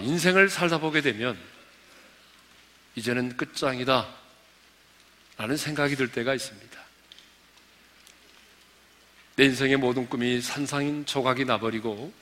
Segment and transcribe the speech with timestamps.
[0.00, 1.38] 자, 인생을 살다 보게 되면
[2.94, 4.08] 이제는 끝장이다
[5.36, 6.80] 라는 생각이 들 때가 있습니다.
[9.36, 12.12] 내 인생의 모든 꿈이 산상인 조각이 나버리고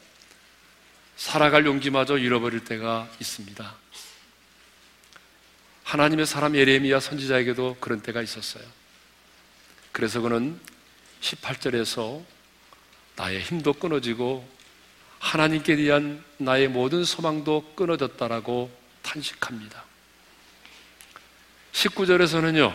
[1.17, 3.77] 살아갈 용기마저 잃어버릴 때가 있습니다.
[5.85, 8.65] 하나님의 사람 예레미야 선지자에게도 그런 때가 있었어요.
[9.93, 10.61] 그래서 그는
[11.21, 12.25] 18절에서
[13.17, 14.58] 나의 힘도 끊어지고
[15.19, 18.71] 하나님께 대한 나의 모든 소망도 끊어졌다라고
[19.03, 19.85] 탄식합니다.
[21.73, 22.75] 19절에서는요,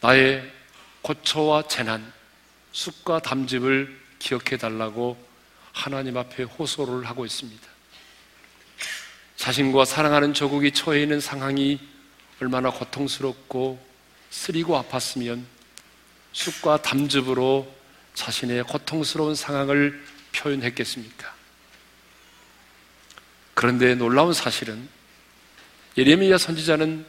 [0.00, 0.50] 나의
[1.02, 2.12] 고초와 재난,
[2.72, 5.16] 쑥과 담즙을 기억해 달라고
[5.72, 7.66] 하나님 앞에 호소를 하고 있습니다.
[9.36, 11.80] 자신과 사랑하는 조국이 처해 있는 상황이
[12.40, 13.80] 얼마나 고통스럽고
[14.30, 15.42] 쓰리고 아팠으면
[16.32, 17.72] 쑥과 담즙으로
[18.14, 21.34] 자신의 고통스러운 상황을 표현했겠습니까?
[23.54, 24.88] 그런데 놀라운 사실은
[25.96, 27.04] 예레미야 선지자는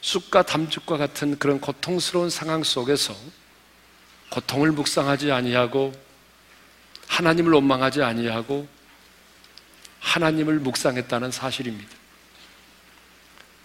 [0.00, 3.16] 쑥과 담즙과 같은 그런 고통스러운 상황 속에서
[4.30, 5.92] 고통을 묵상하지 아니하고
[7.08, 8.68] 하나님을 원망하지 아니하고
[9.98, 11.90] 하나님을 묵상했다는 사실입니다.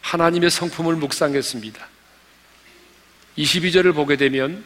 [0.01, 1.87] 하나님의 성품을 묵상했습니다.
[3.37, 4.65] 22절을 보게 되면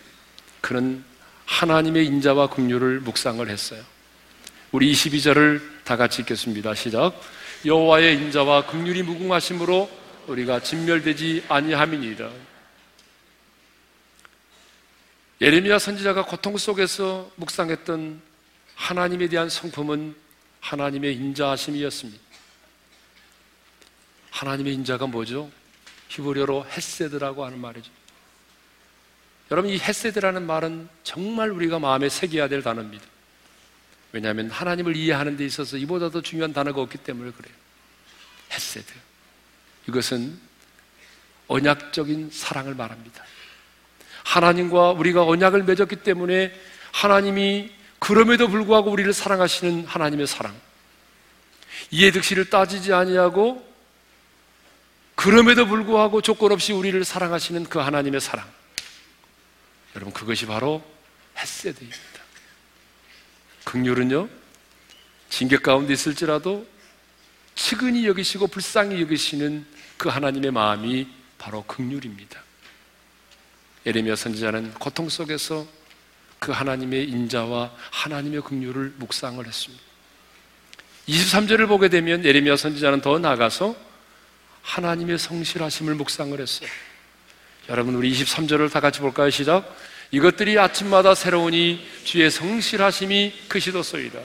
[0.61, 1.03] 그는
[1.45, 3.83] 하나님의 인자와 긍휼을 묵상을 했어요.
[4.71, 6.75] 우리 22절을 다 같이 읽겠습니다.
[6.75, 7.19] 시작.
[7.65, 9.89] 여호와의 인자와 긍휼이 무궁하심으로
[10.27, 12.29] 우리가 진멸되지 아니함이니라.
[15.41, 18.21] 예레미야 선지자가 고통 속에서 묵상했던
[18.75, 20.15] 하나님에 대한 성품은
[20.59, 22.21] 하나님의 인자하심이었습니다.
[24.29, 25.49] 하나님의 인자가 뭐죠?
[26.09, 27.89] 히브리어로 헤세드라고 하는 말이죠.
[29.49, 33.03] 여러분 이 헤세드라는 말은 정말 우리가 마음에 새겨야 될 단어입니다.
[34.11, 37.53] 왜냐하면 하나님을 이해하는 데 있어서 이보다 더 중요한 단어가 없기 때문에 그래요.
[38.51, 38.91] 헤세드.
[39.87, 40.39] 이것은
[41.47, 43.23] 언약적인 사랑을 말합니다.
[44.23, 46.53] 하나님과 우리가 언약을 맺었기 때문에
[46.91, 50.55] 하나님이 그럼에도 불구하고 우리를 사랑하시는 하나님의 사랑.
[51.91, 53.67] 이해득실을 따지지 아니하고
[55.15, 58.47] 그럼에도 불구하고 조건 없이 우리를 사랑하시는 그 하나님의 사랑.
[59.95, 60.83] 여러분 그것이 바로
[61.37, 62.18] 햇세드입니다.
[63.69, 64.27] 극률은요
[65.29, 66.67] 징계 가운데 있을지라도
[67.53, 69.63] 측은히 여기시고 불쌍히 여기시는
[69.95, 71.07] 그 하나님의 마음이
[71.37, 72.41] 바로 극률입니다.
[73.85, 75.67] 에레미야 선지자는 고통 속에서
[76.39, 79.83] 그 하나님의 인자와 하나님의 긍휼을 묵상을 했습니다.
[81.07, 83.75] 23절을 보게 되면 예레미야 선지자는 더 나가서
[84.63, 86.69] 하나님의 성실하심을 묵상을 했어요.
[87.69, 89.29] 여러분 우리 23절을 다 같이 볼까요?
[89.29, 89.75] 시작.
[90.11, 94.19] 이것들이 아침마다 새로우니 주의 성실하심이 크시도소이다.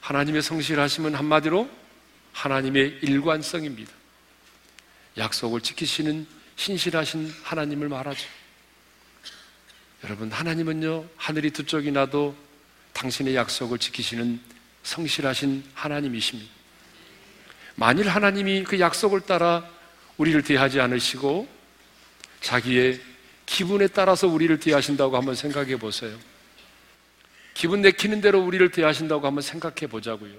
[0.00, 1.68] 하나님의 성실하심은 한마디로
[2.32, 3.92] 하나님의 일관성입니다.
[5.18, 6.26] 약속을 지키시는
[6.56, 8.26] 신실하신 하나님을 말하죠.
[10.04, 12.34] 여러분, 하나님은요, 하늘이 두 쪽이 나도
[12.94, 14.40] 당신의 약속을 지키시는
[14.84, 16.50] 성실하신 하나님이십니다.
[17.74, 19.68] 만일 하나님이 그 약속을 따라
[20.16, 21.48] 우리를 대하지 않으시고
[22.40, 23.00] 자기의
[23.48, 26.16] 기분에 따라서 우리를 대하신다고 한번 생각해 보세요.
[27.54, 30.34] 기분 내키는 대로 우리를 대하신다고 한번 생각해 보자고요.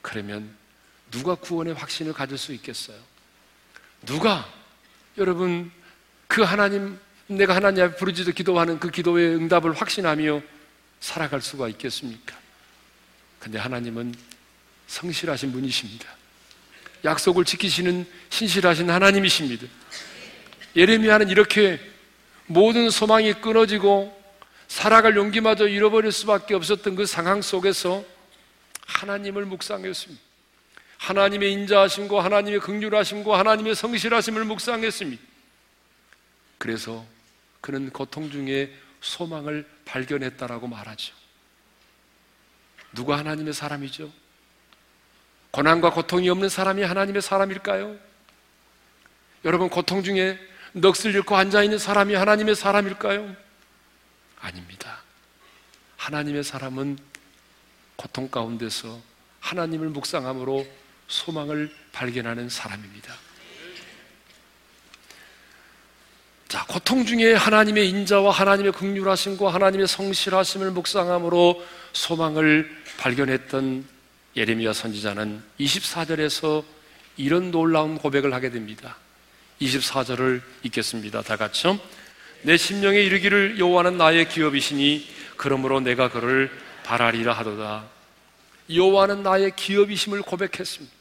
[0.00, 0.50] 그러면
[1.10, 2.96] 누가 구원의 확신을 가질 수 있겠어요?
[4.06, 4.50] 누가
[5.18, 5.70] 여러분
[6.26, 10.40] 그 하나님 내가 하나님 앞에 부르짖어 기도하는 그 기도의 응답을 확신하며
[11.00, 12.34] 살아갈 수가 있겠습니까?
[13.38, 14.14] 근데 하나님은
[14.86, 16.08] 성실하신 분이십니다.
[17.04, 19.66] 약속을 지키시는 신실하신 하나님이십니다.
[20.74, 21.95] 예레미야는 이렇게
[22.46, 24.14] 모든 소망이 끊어지고
[24.68, 28.04] 살아갈 용기마저 잃어버릴 수밖에 없었던 그 상황 속에서
[28.86, 30.22] 하나님을 묵상했습니다.
[30.98, 35.22] 하나님의 인자하심과 하나님의 긍휼하심과 하나님의 성실하심을 묵상했습니다.
[36.58, 37.04] 그래서
[37.60, 41.14] 그는 고통 중에 소망을 발견했다라고 말하죠.
[42.92, 44.10] 누가 하나님의 사람이죠?
[45.50, 47.96] 고난과 고통이 없는 사람이 하나님의 사람일까요?
[49.44, 50.38] 여러분, 고통 중에
[50.76, 53.34] 넋을 잃고 앉아 있는 사람이 하나님의 사람일까요?
[54.40, 54.98] 아닙니다.
[55.96, 56.98] 하나님의 사람은
[57.96, 59.00] 고통 가운데서
[59.40, 60.66] 하나님을 묵상함으로
[61.08, 63.14] 소망을 발견하는 사람입니다.
[66.48, 73.86] 자, 고통 중에 하나님의 인자와 하나님의 극률하심과 하나님의 성실하심을 묵상함으로 소망을 발견했던
[74.36, 76.62] 예레미야 선지자는 24절에서
[77.16, 78.96] 이런 놀라운 고백을 하게 됩니다.
[79.60, 81.22] 24절을 읽겠습니다.
[81.22, 81.78] 다 같이요.
[82.42, 86.50] 내 심령에 이르기를 여호와는 나의 기업이시니 그러므로 내가 그를
[86.84, 87.84] 바라리라 하도다.
[88.72, 90.94] 여호와는 나의 기업이심을 고백했습니다.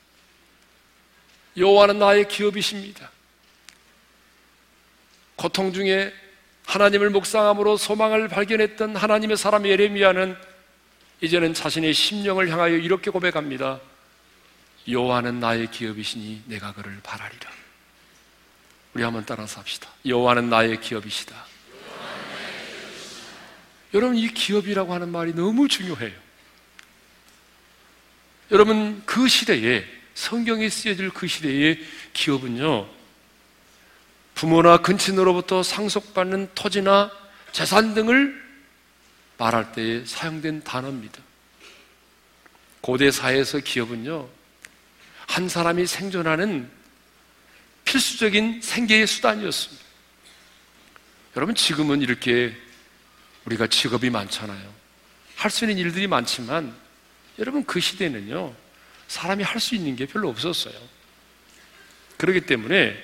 [1.57, 3.12] 여호와는 나의 기업이십니다.
[5.36, 6.13] 고통 중에
[6.66, 10.36] 하나님을 묵상함으로 소망을 발견했던 하나님의 사람 예레미야는
[11.22, 13.80] 이제는 자신의 심령을 향하여 이렇게 고백합니다.
[14.88, 17.64] 여호와는 나의 기업이시니 내가 그를 바라리라.
[18.95, 19.89] 우리 한번 따라서 합시다.
[20.06, 21.36] 여호와는 나의 기업이시다.
[23.94, 26.13] 여러분 이 기업이라고 하는 말이 너무 중요해요.
[28.51, 31.80] 여러분 그 시대에 성경에 쓰여질 그 시대의
[32.13, 32.88] 기업은요
[34.33, 37.12] 부모나 근친으로부터 상속받는 토지나
[37.51, 38.42] 재산 등을
[39.38, 41.19] 말할 때에 사용된 단어입니다.
[42.80, 44.30] 고대 사회에서 기업은요
[45.27, 46.69] 한 사람이 생존하는
[47.95, 49.83] 필수적인 생계의 수단이었습니다.
[51.38, 52.53] 여러분 지금은 이렇게
[53.45, 54.75] 우리가 직업이 많잖아요.
[55.38, 56.75] 할 수 있는 일들이 많지만
[57.39, 58.53] 여러분 그 시대는요
[59.07, 60.74] 사람이 할 수 있는 게 별로 없었어요.
[62.18, 63.01] 그렇기 때문에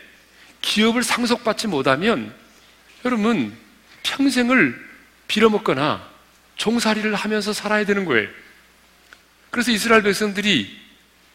[0.61, 2.35] 기업을 상속받지 못하면
[3.05, 3.57] 여러분
[4.03, 4.89] 평생을
[5.27, 6.05] 빌어먹거나
[6.57, 8.27] 종살이를 하면서 살아야 되는 거예요.
[9.51, 10.79] 그래서 이스라엘 백성들이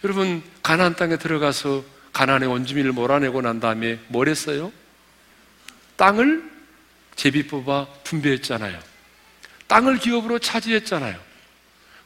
[0.05, 4.73] 여러분 가나안 땅에 들어가서 가나안의 원주민을 몰아내고 난 다음에 뭘 했어요?
[5.97, 6.51] 땅을
[7.15, 8.81] 제비 뽑아 분배했잖아요.
[9.67, 11.21] 땅을 기업으로 차지했잖아요.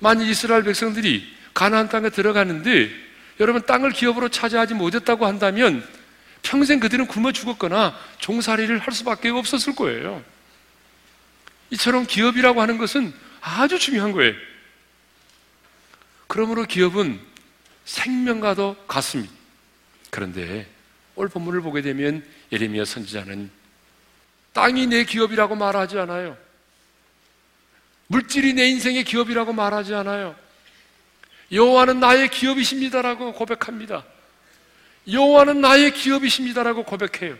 [0.00, 2.90] 만일 이스라엘 백성들이 가나안 땅에 들어가는데
[3.38, 5.86] 여러분 땅을 기업으로 차지하지 못했다고 한다면
[6.42, 10.24] 평생 그들은 굶어 죽었거나 종살이를 할 수밖에 없었을 거예요.
[11.70, 14.34] 이처럼 기업이라고 하는 것은 아주 중요한 거예요.
[16.26, 17.20] 그러므로 기업은
[17.84, 19.39] 생명과도 같습니다.
[20.10, 20.66] 그런데
[21.14, 23.50] 오늘 본문을 보게 되면 예레미야 선지자는
[24.52, 26.36] 땅이 내 기업이라고 말하지 않아요.
[28.08, 30.34] 물질이 내 인생의 기업이라고 말하지 않아요.
[31.52, 34.04] 여호와는 나의 기업이십니다라고 고백합니다.
[35.10, 37.36] 여호와는 나의 기업이십니다라고 고백해요.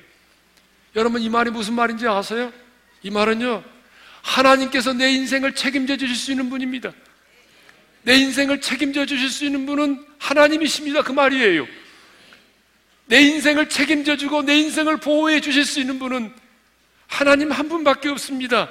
[0.97, 2.53] 여러분 이 말이 무슨 말인지 아세요?
[3.03, 3.65] 이 말은요.
[4.23, 6.93] 하나님께서 내 인생을 책임져 주실 수 있는 분입니다.
[8.03, 11.03] 내 인생을 책임져 주실 수 있는 분은 하나님이십니다.
[11.03, 11.67] 그 말이에요.
[13.11, 16.33] 내 인생을 책임져 주고 내 인생을 보호해 주실 수 있는 분은
[17.09, 18.69] 하나님 한 분밖에 없습니다.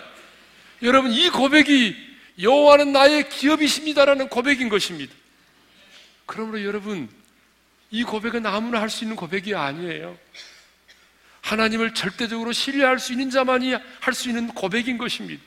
[0.81, 1.93] 여러분 이 고백이
[2.41, 5.13] 여호와는 나의 기업이십니다라는 고백인 것입니다.
[6.25, 7.09] 그러므로 여러분
[7.91, 10.17] 이 고백은 아무나 할 수 있는 고백이 아니에요.
[11.41, 15.43] 하나님을 절대적으로 신뢰할 수 있는 자만이 할 수 있는 고백인 것입니다.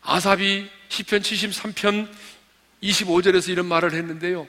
[0.00, 2.08] 아삽이 시편 73편
[2.82, 4.48] 25절에서 이런 말을 했는데요.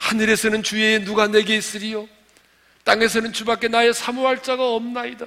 [0.00, 2.08] 하늘에서는 주의 누가 내게 있으리요?
[2.84, 5.26] 땅에서는 주밖에 나의 사모할 자가 없나이다.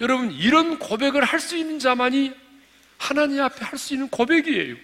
[0.00, 2.32] 여러분, 이런 고백을 할 수 있는 자만이
[2.98, 4.76] 하나님 앞에 할 수 있는 고백이에요.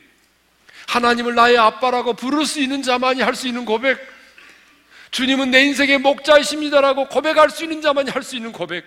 [0.87, 3.99] 하나님을 나의 아빠라고 부를 수 있는 자만이 할 수 있는 고백.
[5.11, 8.85] 주님은 내 인생의 목자이십니다라고 고백할 수 있는 자만이 할 수 있는 고백.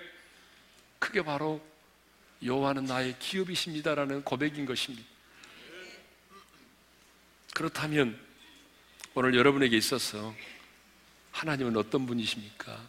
[0.99, 1.61] 그게 바로
[2.43, 5.07] 여호와는 나의 기업이십니다라는 고백인 것입니다.
[7.53, 8.17] 그렇다면
[9.13, 10.33] 오늘 여러분에게 있어서
[11.33, 12.81] 하나님은 어떤 분이십니까?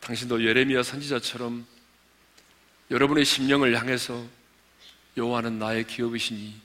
[0.00, 1.64] 당신도 예레미야 선지자처럼
[2.90, 4.26] 여러분의 심령을 향해서
[5.16, 6.60] 여호와는 나의 기업이시니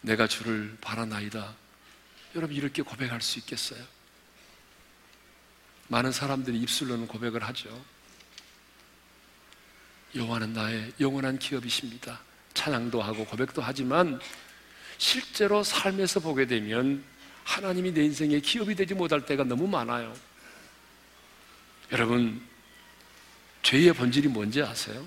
[0.00, 1.54] 내가 주를 바라나이다.
[2.34, 3.84] 여러분 이렇게 고백할 수 있겠어요?
[5.88, 7.84] 많은 사람들이 입술로는 고백을 하죠.
[10.14, 12.20] 여호와는 나의 영원한 기업이십니다.
[12.54, 14.18] 찬양도 하고 고백도 하지만
[14.98, 17.02] 실제로 삶에서 보게 되면
[17.44, 20.14] 하나님이 내 인생의 기업이 되지 못할 때가 너무 많아요.
[21.92, 22.42] 여러분,
[23.62, 25.06] 죄의 본질이 뭔지 아세요?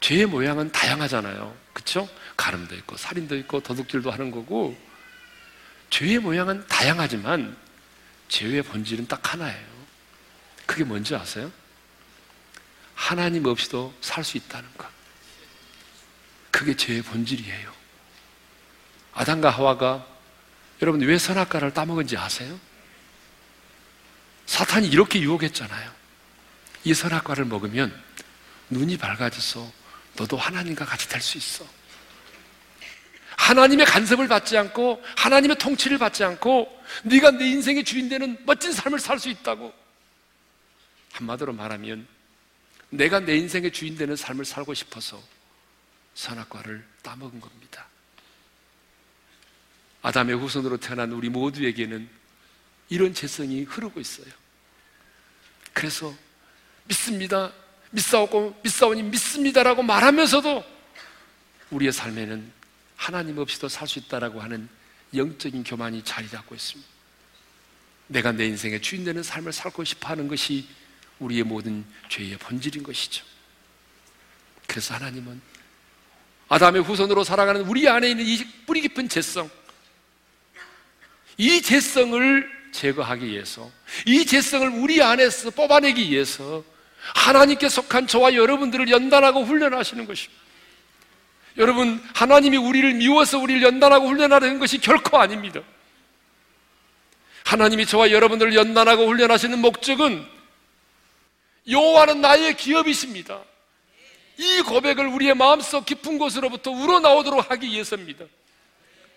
[0.00, 1.56] 죄의 모양은 다양하잖아요.
[1.72, 2.08] 그쵸?
[2.36, 4.76] 가름도 있고, 살인도 있고, 도둑질도 하는 거고,
[5.90, 7.56] 죄의 모양은 다양하지만,
[8.28, 9.66] 죄의 본질은 딱 하나예요.
[10.66, 11.52] 그게 뭔지 아세요?
[12.94, 14.88] 하나님 없이도 살 수 있다는 것.
[16.54, 17.72] 그게 죄의 본질이에요.
[19.12, 20.06] 아담과 하와가
[20.82, 22.60] 여러분 왜 선악과를 따먹은지 아세요?
[24.46, 25.92] 사탄이 이렇게 유혹했잖아요.
[26.84, 27.92] 이 선악과를 먹으면
[28.70, 29.72] 눈이 밝아져서
[30.14, 31.66] 너도 하나님과 같이 될 수 있어.
[33.36, 36.68] 하나님의 간섭을 받지 않고 하나님의 통치를 받지 않고
[37.02, 39.74] 네가 내 인생의 주인 되는 멋진 삶을 살 수 있다고.
[41.14, 42.06] 한마디로 말하면
[42.90, 45.20] 내가 내 인생의 주인 되는 삶을 살고 싶어서
[46.14, 47.86] 선악과를 따먹은 겁니다.
[50.02, 52.08] 아담의 후손으로 태어난 우리 모두에게는
[52.90, 54.26] 이런 재성이 흐르고 있어요.
[55.72, 56.14] 그래서
[56.84, 57.52] 믿습니다.
[57.90, 60.64] 믿사오고 믿사오니 믿습니다라고 말하면서도
[61.70, 62.52] 우리의 삶에는
[62.96, 64.68] 하나님 없이도 살 수 있다라고 하는
[65.14, 66.90] 영적인 교만이 자리 잡고 있습니다.
[68.08, 70.68] 내가 내 인생의 주인 되는 삶을 살고 싶어 하는 것이
[71.18, 73.24] 우리의 모든 죄의 본질인 것이죠.
[74.66, 75.40] 그래서 하나님은
[76.54, 79.50] 아담의 후손으로 살아가는 우리 안에 있는 이 뿌리 깊은 죄성,
[81.36, 83.68] 이 죄성을 제거하기 위해서,
[84.06, 86.62] 이 죄성을 우리 안에서 뽑아내기 위해서
[87.16, 90.40] 하나님께 속한 저와 여러분들을 연단하고 훈련하시는 것입니다.
[91.56, 95.60] 여러분, 하나님이 우리를 미워서 우리를 연단하고 훈련하는 것이 결코 아닙니다.
[97.46, 100.24] 하나님이 저와 여러분들을 연단하고 훈련하시는 목적은
[101.68, 103.42] 여호와는 나의 기업이십니다.
[104.36, 108.24] 이 고백을 우리의 마음속 깊은 곳으로부터 우러나오도록 하기 위해서입니다.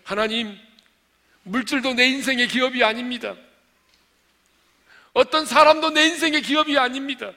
[0.04, 0.56] 하나님,
[1.42, 3.34] 물질도 내 인생의 기업이 아닙니다.
[5.12, 7.32] 어떤 사람도 내 인생의 기업이 아닙니다.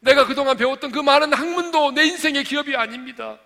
[0.00, 3.38] 내가 그동안 배웠던 그 많은 학문도 내 인생의 기업이 아닙니다.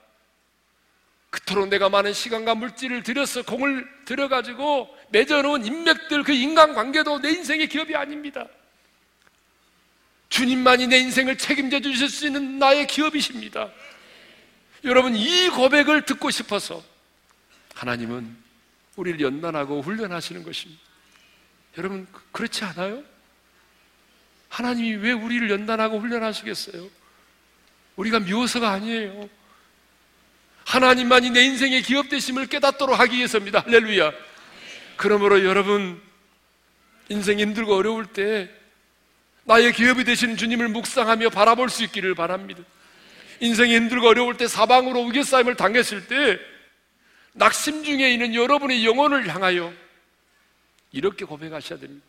[1.31, 7.95] 그토록 내가 많은 시간과 물질을 들여서 공을 들여가지고 맺어놓은 인맥들, 그 인간관계도 내 인생의 기업이
[7.95, 8.47] 아닙니다.
[10.29, 13.71] 주님만이 내 인생을 책임져 주실 수 있는 나의 기업이십니다.
[14.85, 16.83] 여러분, 이 고백을 듣고 싶어서
[17.75, 18.37] 하나님은
[18.97, 20.81] 우리를 연단하고 훈련하시는 것입니다.
[21.79, 23.03] 여러분, 그렇지 않아요?
[24.49, 26.89] 하나님이 왜 우리를 연단하고 훈련하시겠어요?
[27.97, 29.29] 우리가 미워서가 아니에요.
[30.65, 33.61] 하나님만이 내 인생의 기업 되심을 깨닫도록 하기 위해서입니다.
[33.61, 34.13] 할렐루야.
[34.97, 36.01] 그러므로 여러분,
[37.09, 38.51] 인생 힘들고 어려울 때
[39.49, 42.63] 나의 기업이 되시는 주님을 묵상하며 바라볼 수 있기를 바랍니다.
[43.41, 46.39] 인생이 힘들고 어려울 때 사방으로 우겨싸임을 당했을 때
[47.33, 49.73] 낙심 중에 있는 여러분의 영혼을 향하여
[50.93, 52.05] 이렇게 고백하셔야 됩니다.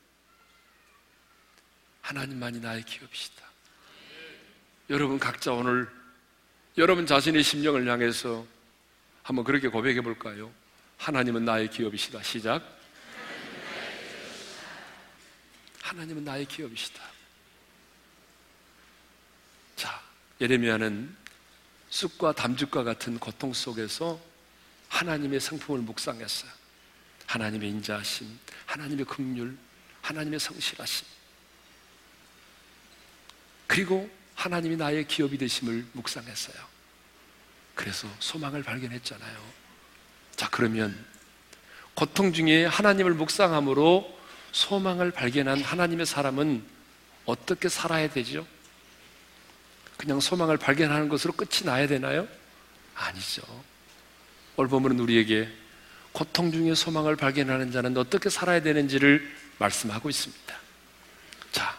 [2.02, 3.42] 하나님만이 나의 기업이시다.
[4.90, 5.88] 여러분 각자 오늘
[6.78, 8.46] 여러분 자신의 심령을 향해서
[9.24, 10.52] 한번 그렇게 고백해 볼까요?
[10.98, 12.22] 하나님은 나의 기업이시다.
[12.22, 12.62] 시작.
[15.84, 17.10] 하나님은 나의 기업이시다.
[19.80, 20.02] 자,
[20.42, 21.16] 예레미야는
[21.90, 24.20] 쑥과 담즙과 같은 고통 속에서
[24.88, 26.52] 하나님의 성품을 묵상했어요.
[27.26, 29.58] 하나님의 인자하심, 하나님의 긍휼,
[30.02, 31.06] 하나님의 성실하심.
[33.68, 36.56] 그리고 하나님이 나의 기업이 되심을 묵상했어요.
[37.76, 39.38] 그래서 소망을 발견했잖아요.
[40.36, 41.06] 자, 그러면
[41.94, 44.18] 고통 중에 하나님을 묵상함으로
[44.52, 46.64] 소망을 발견한 하나님의 사람은
[47.26, 48.48] 어떻게 살아야 되죠?
[50.00, 52.26] 그냥 소망을 발견하는 것으로 끝이 나야 되나요?
[52.96, 53.42] 아니죠.
[54.56, 55.50] 오늘 보면 우리에게
[56.14, 60.56] 고통 중에 소망을 발견하는 자는 어떻게 살아야 되는지를 말씀하고 있습니다.
[61.52, 61.76] 자,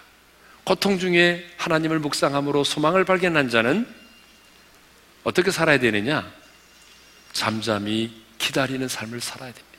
[0.64, 3.88] 고통 중에 하나님을 묵상함으로 소망을 발견한 자는
[5.24, 6.30] 어떻게 살아야 되느냐?
[7.32, 9.78] 잠잠히 기다리는 삶을 살아야 됩니다.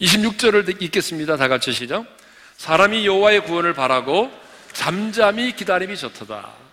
[0.00, 1.36] 26절을 읽겠습니다.
[1.36, 2.06] 다 같이 시작.
[2.56, 4.30] 사람이 여호와의 구원을 바라고
[4.72, 6.69] 잠잠히 기다림이 좋도다.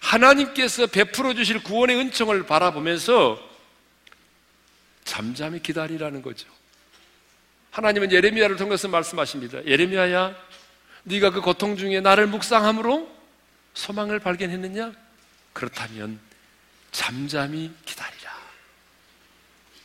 [0.00, 3.38] 하나님께서 베풀어 주실 구원의 은총을 바라보면서
[5.04, 6.48] 잠잠히 기다리라는 거죠.
[7.70, 9.64] 하나님은 예레미야를 통해서 말씀하십니다.
[9.64, 10.34] 예레미야야,
[11.04, 13.08] 네가 그 고통 중에 나를 묵상함으로
[13.74, 14.92] 소망을 발견했느냐?
[15.52, 16.18] 그렇다면
[16.90, 18.30] 잠잠히 기다리라.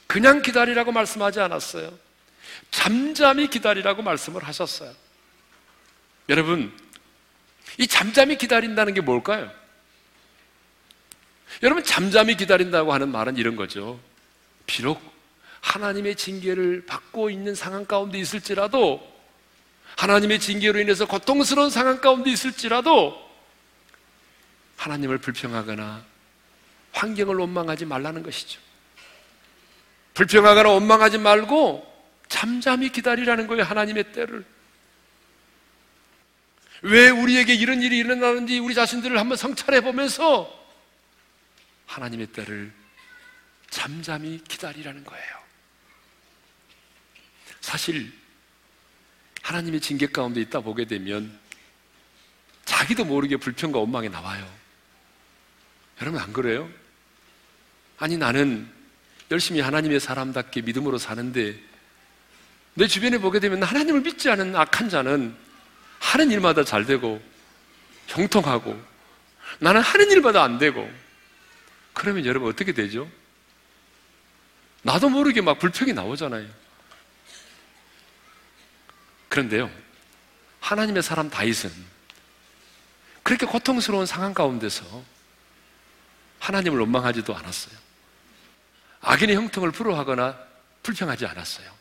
[0.07, 1.91] 그냥 기다리라고 말씀하지 않았어요.
[2.71, 4.93] 잠잠히 기다리라고 말씀을 하셨어요.
[6.29, 6.75] 여러분,
[7.77, 9.51] 이 잠잠히 기다린다는 게 뭘까요?
[11.63, 13.99] 여러분, 잠잠히 기다린다고 하는 말은 이런 거죠.
[14.65, 15.01] 비록
[15.61, 19.15] 하나님의 징계를 받고 있는 상황 가운데 있을지라도
[19.97, 23.25] 하나님의 징계로 인해서 고통스러운 상황 가운데 있을지라도
[24.77, 26.03] 하나님을 불평하거나
[26.91, 28.59] 환경을 원망하지 말라는 것이죠.
[30.13, 31.93] 불평하거나 원망하지 말고
[32.27, 33.63] 잠잠히 기다리라는 거예요.
[33.63, 34.45] 하나님의 때를.
[36.81, 40.64] 왜 우리에게 이런 일이 일어나는지 우리 자신들을 한번 성찰해 보면서
[41.85, 42.71] 하나님의 때를
[43.69, 45.45] 잠잠히 기다리라는 거예요.
[47.61, 48.11] 사실
[49.41, 51.37] 하나님의 징계 가운데 있다 보게 되면
[52.63, 54.47] 자기도 모르게 불평과 원망이 나와요.
[56.01, 56.69] 여러분 안 그래요?
[57.97, 58.69] 아니 나는
[59.31, 61.59] 열심히 하나님의 사람답게 믿음으로 사는데
[62.73, 65.35] 내 주변에 보게 되면 하나님을 믿지 않은 악한 자는
[65.99, 67.21] 하는 일마다 잘 되고
[68.07, 68.79] 형통하고
[69.59, 70.89] 나는 하는 일마다 안 되고
[71.95, 73.09] 그러면 여러분 어떻게 되죠?
[74.83, 76.47] 나도 모르게 막 불평이 나오잖아요.
[79.29, 79.71] 그런데요,
[80.59, 81.71] 하나님의 사람 다윗은
[83.23, 85.03] 그렇게 고통스러운 상황 가운데서
[86.39, 87.75] 하나님을 원망하지도 않았어요.
[89.01, 90.37] 악인의 형통을 부러워하거나
[90.83, 91.71] 불평하지 않았어요.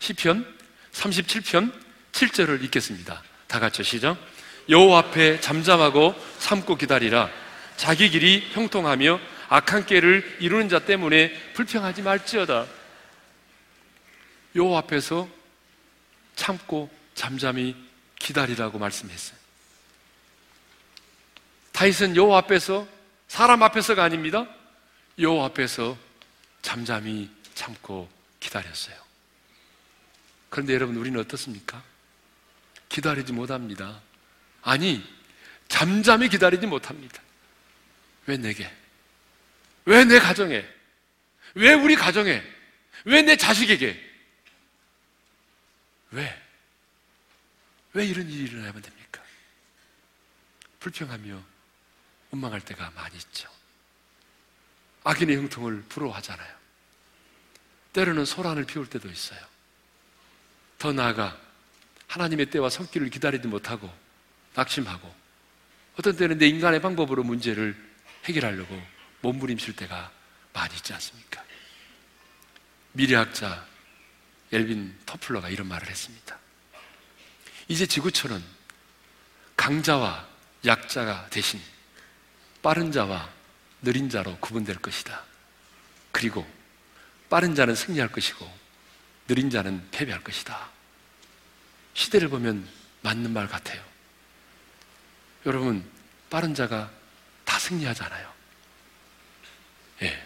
[0.00, 0.56] 시편
[0.92, 1.72] 37편
[2.12, 3.22] 7절을 읽겠습니다.
[3.46, 4.18] 다 같이 시작.
[4.68, 7.30] 여호와 앞에 잠잠하고 참고 기다리라.
[7.78, 12.66] 자기 길이 형통하며 악한 깨를 이루는 자 때문에 불평하지 말지어다.
[14.56, 15.28] 여호와 앞에서
[16.34, 17.76] 참고 잠잠히
[18.18, 19.38] 기다리라고 말씀했어요.
[21.72, 22.86] 다윗은 여호와 앞에서
[23.28, 24.48] 사람 앞에서가 아닙니다.
[25.18, 25.96] 여호와 앞에서
[26.60, 28.96] 잠잠히 참고 기다렸어요.
[30.50, 31.80] 그런데 여러분 우리는 어떻습니까?
[32.88, 34.00] 기다리지 못합니다.
[34.62, 35.04] 아니,
[35.68, 37.22] 잠잠히 기다리지 못합니다.
[38.28, 38.70] 왜 내게?
[39.86, 40.64] 왜 내 가정에?
[41.54, 42.42] 왜 우리 가정에?
[43.06, 43.98] 왜 내 자식에게?
[46.10, 46.42] 왜?
[47.94, 49.22] 왜 이런 일이 일어나면 됩니까?
[50.80, 51.42] 불평하며
[52.30, 53.48] 원망할 때가 많이 있죠.
[55.04, 56.58] 악인의 형통을 부러워하잖아요.
[57.94, 59.40] 때로는 소란을 피울 때도 있어요.
[60.76, 61.40] 더 나아가
[62.08, 63.90] 하나님의 때와 성길을 기다리지 못하고
[64.54, 65.14] 낙심하고
[65.98, 67.87] 어떤 때는 내 인간의 방법으로 문제를
[68.28, 68.80] 해결하려고
[69.22, 70.10] 몸부림칠 때가
[70.52, 71.42] 많이 있지 않습니까?
[72.92, 73.66] 미래학자
[74.52, 76.38] 엘빈 터플러가 이런 말을 했습니다.
[77.68, 78.42] 이제 지구촌은
[79.56, 80.26] 강자와
[80.64, 81.60] 약자가 대신
[82.62, 83.30] 빠른 자와
[83.82, 85.24] 느린 자로 구분될 것이다.
[86.12, 86.46] 그리고
[87.28, 88.50] 빠른 자는 승리할 것이고
[89.28, 90.70] 느린 자는 패배할 것이다.
[91.94, 92.66] 시대를 보면
[93.02, 93.82] 맞는 말 같아요.
[95.46, 95.88] 여러분,
[96.30, 96.90] 빠른 자가
[97.58, 98.32] 다 승리하잖아요.
[100.02, 100.22] 예.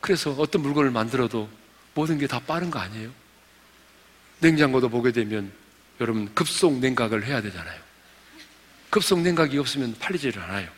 [0.00, 1.48] 그래서 어떤 물건을 만들어도
[1.94, 3.10] 모든 게 다 빠른 거 아니에요?
[4.40, 5.52] 냉장고도 보게 되면
[6.00, 7.80] 여러분 급속 냉각을 해야 되잖아요.
[8.88, 10.68] 급속 냉각이 없으면 팔리지를 않아요.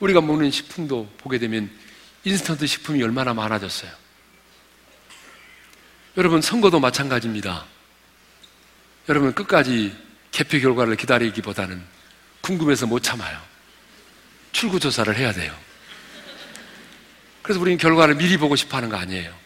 [0.00, 1.70] 우리가 먹는 식품도 보게 되면
[2.24, 3.92] 인스턴트 식품이 얼마나 많아졌어요.
[6.16, 7.66] 여러분 선거도 마찬가지입니다.
[9.08, 9.94] 여러분 끝까지
[10.30, 11.82] 개표 결과를 기다리기보다는
[12.40, 13.53] 궁금해서 못 참아요.
[14.54, 15.54] 출구 조사를 해야 돼요.
[17.42, 19.36] 그래서 우리는 결과를 미리 보고 싶어 하는 거 아니에요.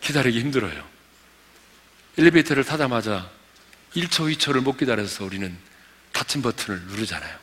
[0.00, 0.84] 기다리기 힘들어요.
[2.18, 3.30] 엘리베이터를 타자마자
[3.94, 5.56] 1초, 2초를 못 기다려서 우리는
[6.12, 7.38] 닫힌 버튼을 누르잖아요.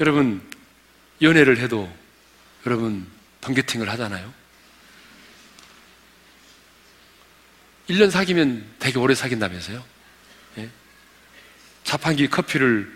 [0.00, 0.42] 여러분,
[1.20, 1.94] 연애를 해도
[2.66, 3.06] 여러분
[3.42, 4.32] 번개팅을 하잖아요.
[7.90, 9.84] 1년 사귀면 되게 오래 사귄다면서요?
[10.58, 10.70] 예?
[11.84, 12.90] 자판기 커피를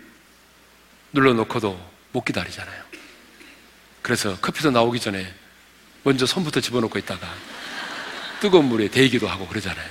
[1.13, 2.83] 눌러놓고도 못 기다리잖아요.
[4.01, 5.33] 그래서 커피도 나오기 전에
[6.03, 7.27] 먼저 손부터 집어넣고 있다가
[8.39, 9.89] 뜨거운 물에 데이기도 하고 그러잖아요.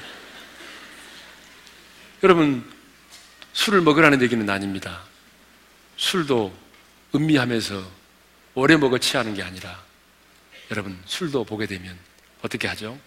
[2.22, 2.68] 여러분,
[3.52, 5.02] 술을 먹으라는 얘기는 아닙니다.
[5.96, 6.56] 술도
[7.14, 7.98] 음미하면서
[8.54, 9.82] 오래 먹어 취하는 게 아니라
[10.70, 11.96] 여러분, 술도 보게 되면
[12.42, 12.98] 어떻게 하죠?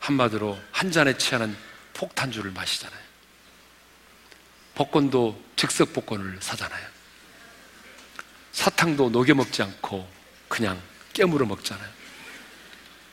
[0.00, 1.56] 한마디로 한 잔에 취하는
[1.94, 3.00] 폭탄주를 마시잖아요.
[4.74, 6.97] 복권도 즉석 복권을 사잖아요.
[8.58, 10.04] 사탕도 녹여 먹지 않고
[10.48, 11.88] 그냥 깨물어 먹잖아요.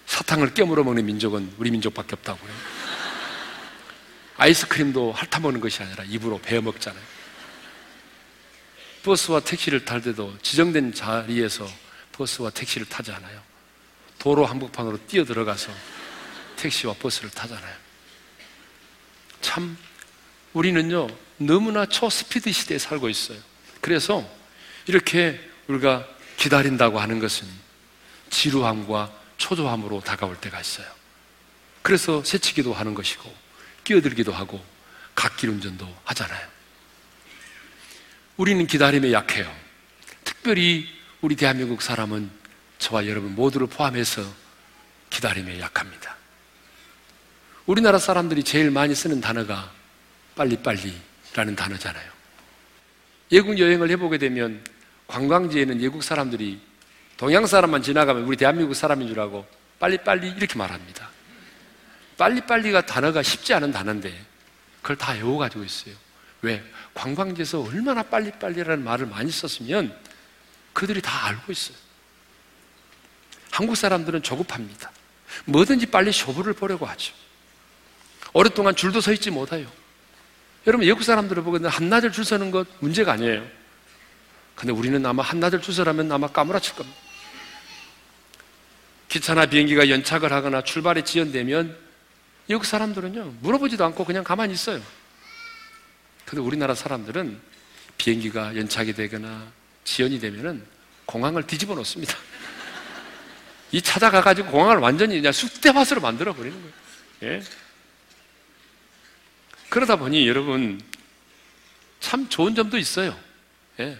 [0.07, 2.51] 사탕을 깨물어 먹는 민족은 우리 민족밖에 없다고요.
[4.37, 7.03] 아이스크림도 핥아 먹는 것이 아니라 입으로 베어 먹잖아요.
[9.03, 11.69] 버스와 택시를 탈 때도 지정된 자리에서
[12.13, 13.39] 버스와 택시를 타지 않아요.
[14.17, 15.71] 도로 한복판으로 뛰어 들어가서
[16.55, 17.75] 택시와 버스를 타잖아요.
[19.41, 19.77] 참,
[20.53, 23.37] 우리는요, 너무나 초스피드 시대에 살고 있어요.
[23.79, 24.27] 그래서
[24.87, 27.47] 이렇게 우리가 기다린다고 하는 것은
[28.29, 30.87] 지루함과 초조함으로 다가올 때가 있어요.
[31.81, 33.33] 그래서 새치기도 하는 것이고,
[33.83, 34.63] 끼어들기도 하고,
[35.13, 36.47] 갓길 운전도 하잖아요.
[38.37, 39.53] 우리는 기다림에 약해요.
[40.23, 40.87] 특별히
[41.21, 42.29] 우리 대한민국 사람은
[42.79, 44.21] 저와 여러분 모두를 포함해서
[45.09, 46.15] 기다림에 약합니다.
[47.65, 49.71] 우리나라 사람들이 제일 많이 쓰는 단어가
[50.35, 52.11] 빨리빨리라는 단어잖아요.
[53.31, 54.63] 외국 여행을 해보게 되면
[55.07, 56.59] 관광지에는 외국 사람들이
[57.17, 59.45] 동양 사람만 지나가면 우리 대한민국 사람인 줄 알고
[59.79, 61.09] 빨리빨리 이렇게 말합니다.
[62.17, 64.13] 빨리빨리가 단어가 쉽지 않은 단어인데
[64.81, 65.95] 그걸 다 외워가지고 있어요.
[66.41, 66.63] 왜?
[66.93, 69.95] 관광지에서 얼마나 빨리빨리라는 말을 많이 썼으면
[70.73, 71.77] 그들이 다 알고 있어요.
[73.51, 74.91] 한국 사람들은 조급합니다.
[75.45, 77.13] 뭐든지 빨리 쇼부를 보려고 하죠.
[78.33, 79.67] 오랫동안 줄도 서 있지 못해요.
[80.67, 83.47] 여러분, 외국 사람들을 보고 한나절 줄 서는 것 문제가 아니에요.
[84.55, 86.97] 근데 우리는 아마 한나절 줄 서라면 아마 까무라칠 겁니다.
[89.09, 91.77] 기차나 비행기가 연착을 하거나 출발이 지연되면
[92.47, 94.81] 외국 사람들은요, 물어보지도 않고 그냥 가만히 있어요.
[96.25, 97.39] 근데 우리나라 사람들은
[97.97, 99.51] 비행기가 연착이 되거나
[99.83, 100.65] 지연이 되면은
[101.05, 102.15] 공항을 뒤집어 놓습니다.
[103.71, 107.35] 이 찾아가가지고 공항을 완전히 그냥 쑥대밭으로 만들어 버리는 거예요.
[107.35, 107.43] 예?
[109.69, 110.81] 그러다 보니 여러분,
[111.99, 113.17] 참 좋은 점도 있어요.
[113.79, 113.97] 예?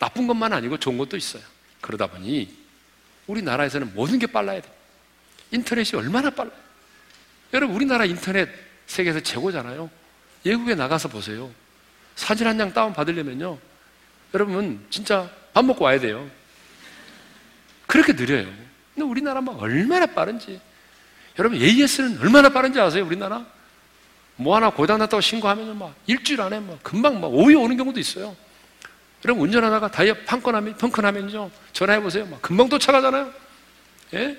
[0.00, 1.42] 나쁜 것만 아니고 좋은 것도 있어요.
[1.80, 2.52] 그러다 보니
[3.28, 4.68] 우리나라에서는 모든 게 빨라야 돼.
[5.52, 6.56] 인터넷이 얼마나 빨라요.
[7.52, 8.48] 여러분, 우리나라 인터넷
[8.86, 9.88] 세계에서 최고잖아요.
[10.44, 11.50] 외국에 나가서 보세요.
[12.16, 13.58] 사진 한 장 다운 받으려면요.
[14.34, 16.28] 여러분, 진짜 밥 먹고 와야 돼요.
[17.86, 18.46] 그렇게 느려요.
[18.94, 20.60] 근데 우리나라 막 얼마나 빠른지.
[21.38, 23.46] 여러분, AS는 얼마나 빠른지 아세요, 우리나라?
[24.36, 28.34] 뭐 하나 고장났다고 신고하면 막 일주일 안에 막 금방 막 오후에 오는 경우도 있어요.
[29.24, 31.50] 여러분, 운전하다가 타이어 펑크나면, 펑크나면요.
[31.72, 32.26] 전화해 보세요.
[32.26, 33.32] 막 금방 도착하잖아요.
[34.14, 34.38] 예?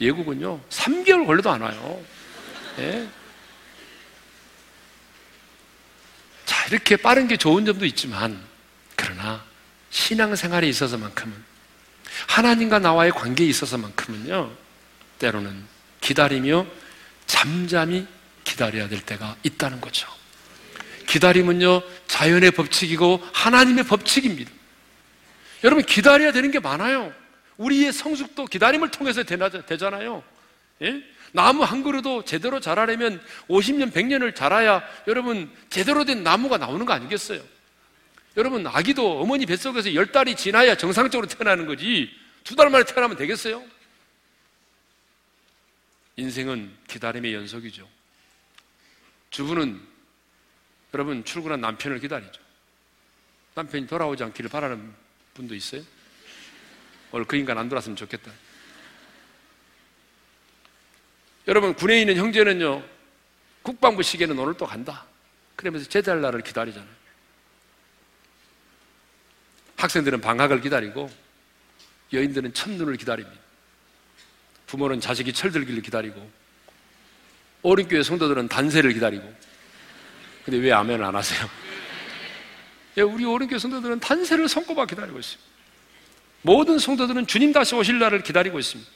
[0.00, 2.02] 예국은요, 3개월 걸려도 안 와요.
[2.78, 3.06] 예?
[6.46, 8.40] 자, 이렇게 빠른 게 좋은 점도 있지만,
[8.96, 9.44] 그러나,
[9.90, 11.34] 신앙생활에 있어서만큼은,
[12.28, 14.50] 하나님과 나와의 관계에 있어서만큼은요,
[15.18, 15.64] 때로는
[16.00, 16.66] 기다리며
[17.26, 18.06] 잠잠히
[18.44, 20.08] 기다려야 될 때가 있다는 거죠.
[21.06, 21.82] 기다림은요,
[22.14, 24.48] 자연의 법칙이고 하나님의 법칙입니다.
[25.64, 27.12] 여러분, 기다려야 되는 게 많아요.
[27.56, 30.22] 우리의 성숙도 기다림을 통해서 되잖아요.
[30.82, 31.02] 예?
[31.32, 37.42] 나무 한 그루도 제대로 자라려면 50년, 100년을 자라야 여러분 제대로 된 나무가 나오는 거 아니겠어요?
[38.36, 42.10] 여러분, 아기도 어머니 뱃속에서 열 달이 지나야 정상적으로 태어나는 거지
[42.44, 43.60] 두 달 만에 태어나면 되겠어요?
[46.14, 47.88] 인생은 기다림의 연속이죠.
[49.30, 49.93] 주부는
[50.94, 52.40] 여러분 출근한 남편을 기다리죠.
[53.54, 54.94] 남편이 돌아오지 않기를 바라는
[55.34, 55.82] 분도 있어요?
[57.10, 58.30] 오늘 그 인간 안 돌아왔으면 좋겠다.
[61.46, 62.82] 여러분, 군에 있는 형제는요,
[63.62, 65.04] 국방부 시계는 오늘 또 간다.
[65.56, 66.88] 그러면서 제달 날을 기다리잖아요.
[69.76, 71.10] 학생들은 방학을 기다리고,
[72.12, 73.38] 여인들은 첫눈을 기다립니다.
[74.66, 76.30] 부모는 자식이 철들기를 기다리고,
[77.62, 79.53] 어린 교회 성도들은 단세를 기다리고,
[80.44, 81.48] 근데 왜 아멘을 안 하세요?
[82.96, 85.50] 예, 우리 어린교회 성도들은 단세를 손꼽아 기다리고 있습니다.
[86.42, 88.90] 모든 성도들은 주님 다시 오실 날을 기다리고 있습니다.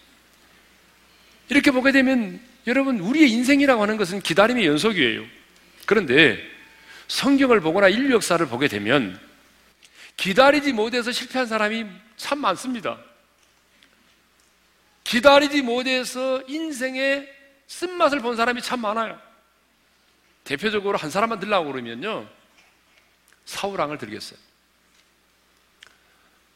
[1.49, 5.25] 이렇게 보게 되면 여러분 우리의 인생이라고 하는 것은 기다림의 연속이에요.
[5.87, 6.39] 그런데
[7.09, 9.19] 성경을 보거나 인류 역사를 보게 되면
[10.19, 11.87] 기다리지 못해서 실패한 사람이
[12.19, 12.99] 참 많습니다.
[15.05, 17.27] 기다리지 못해서 인생의
[17.67, 19.19] 쓴맛을 본 사람이 참 많아요.
[20.49, 22.27] 대표적으로 한 사람만 들라고 그러면요.
[23.45, 24.39] 사우랑을 들겠어요.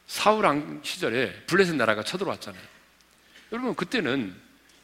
[0.06, 2.62] 사우랑 시절에 블레셋 나라가 쳐들어왔잖아요.
[3.52, 4.34] 여러분 그때는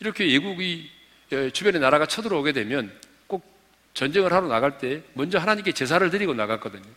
[0.00, 0.90] 이렇게 예국이
[1.32, 2.94] 예, 주변의 나라가 쳐들어오게 되면
[3.26, 3.50] 꼭
[3.94, 6.88] 전쟁을 하러 나갈 때 먼저 하나님께 제사를 드리고 나갔거든요.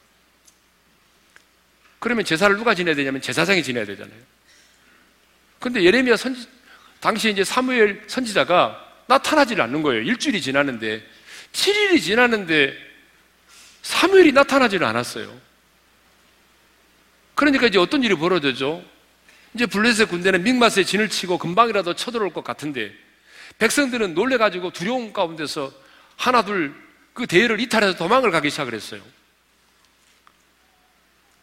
[2.00, 4.20] 그러면 제사를 누가 지내야 되냐면 제사장이 지내야 되잖아요.
[5.60, 6.46] 근데 예레미야 선지,
[7.00, 10.02] 당시 이제 사무엘 선지자가 나타나질 않는 거예요.
[10.04, 11.06] 일주일이 지났는데,
[11.54, 12.92] 7일이 지났는데,
[13.82, 15.40] 사무엘이 나타나지를 않았어요.
[17.36, 18.84] 그러니까 이제 어떤 일이 벌어졌죠?
[19.54, 22.94] 이제 블레셋 군대는 믹마스에 진을 치고 금방이라도 쳐들어올 것 같은데
[23.58, 25.74] 백성들은 놀래가지고 두려움 가운데서
[26.16, 26.74] 하나둘
[27.14, 29.02] 그 대회를 이탈해서 도망을 가기 시작을 했어요.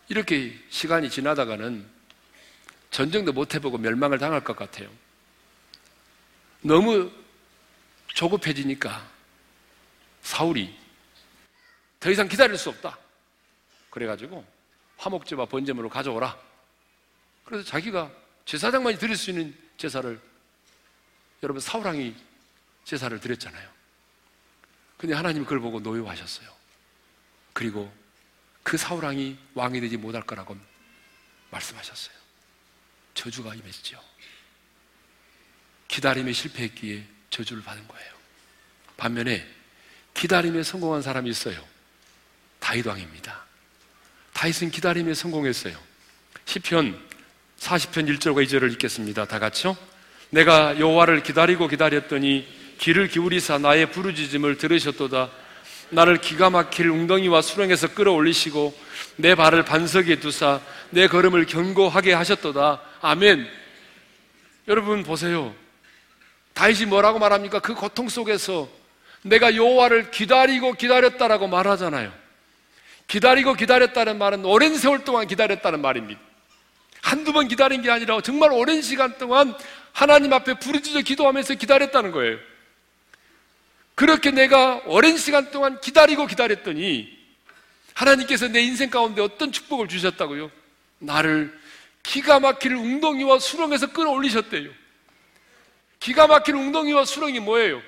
[0.08, 1.84] 이렇게 시간이 지나다가는
[2.90, 4.88] 전쟁도 못 해보고 멸망을 당할 것 같아요.
[6.62, 7.10] 너무
[8.14, 9.06] 조급해지니까
[10.22, 10.76] 사울이
[12.00, 12.98] 더 이상 기다릴 수 없다.
[13.90, 14.44] 그래가지고
[14.98, 16.38] 화목제와 번제물을 가져오라.
[17.44, 18.10] 그래서 자기가
[18.44, 20.20] 제사장만이 드릴 수 있는 제사를
[21.42, 22.14] 여러분 사울왕이
[22.84, 23.70] 제사를 드렸잖아요.
[24.96, 26.48] 근데 하나님이 그걸 보고 노여하셨어요.
[27.52, 27.92] 그리고
[28.62, 30.56] 그 사울왕이 왕이 되지 못할 거라고
[31.50, 32.16] 말씀하셨어요.
[33.14, 34.02] 저주가 임했죠.
[35.88, 38.14] 기다림에 실패했기에 저주를 받은 거예요.
[38.96, 39.57] 반면에
[40.18, 41.56] 기다림에 성공한 사람이 있어요.
[42.58, 43.44] 다윗 왕입니다.
[44.32, 45.78] 다윗은 기다림에 성공했어요.
[46.44, 46.98] 시편
[47.60, 49.26] 40편 1절과 2절을 읽겠습니다.
[49.26, 49.76] 다 같이요.
[50.30, 55.30] 내가 여호와를 기다리고 기다렸더니 귀를 기울이사 나의 부르짖음을 들으셨도다.
[55.90, 58.76] 나를 기가 막힐 웅덩이와 수렁에서 끌어올리시고
[59.16, 62.82] 내 발을 반석에 두사 내 걸음을 견고하게 하셨도다.
[63.02, 63.48] 아멘.
[64.66, 65.54] 여러분 보세요.
[66.54, 67.60] 다윗이 뭐라고 말합니까?
[67.60, 68.77] 그 고통 속에서
[69.22, 72.12] 내가 여호와를 기다리고 기다렸다라고 말하잖아요.
[73.06, 76.20] 기다리고 기다렸다는 말은 오랜 세월 동안 기다렸다는 말입니다.
[77.02, 79.54] 한두 번 기다린 게 아니라 정말 오랜 시간 동안
[79.92, 82.38] 하나님 앞에 부르짖어 기도하면서 기다렸다는 거예요.
[83.94, 87.18] 그렇게 내가 오랜 시간 동안 기다리고 기다렸더니
[87.94, 90.50] 하나님께서 내 인생 가운데 어떤 축복을 주셨다고요?
[91.00, 91.58] 나를
[92.02, 94.70] 기가 막힐 웅덩이와 수렁에서 끌어올리셨대요.
[95.98, 97.82] 기가 막힐 웅덩이와 수렁이 뭐예요?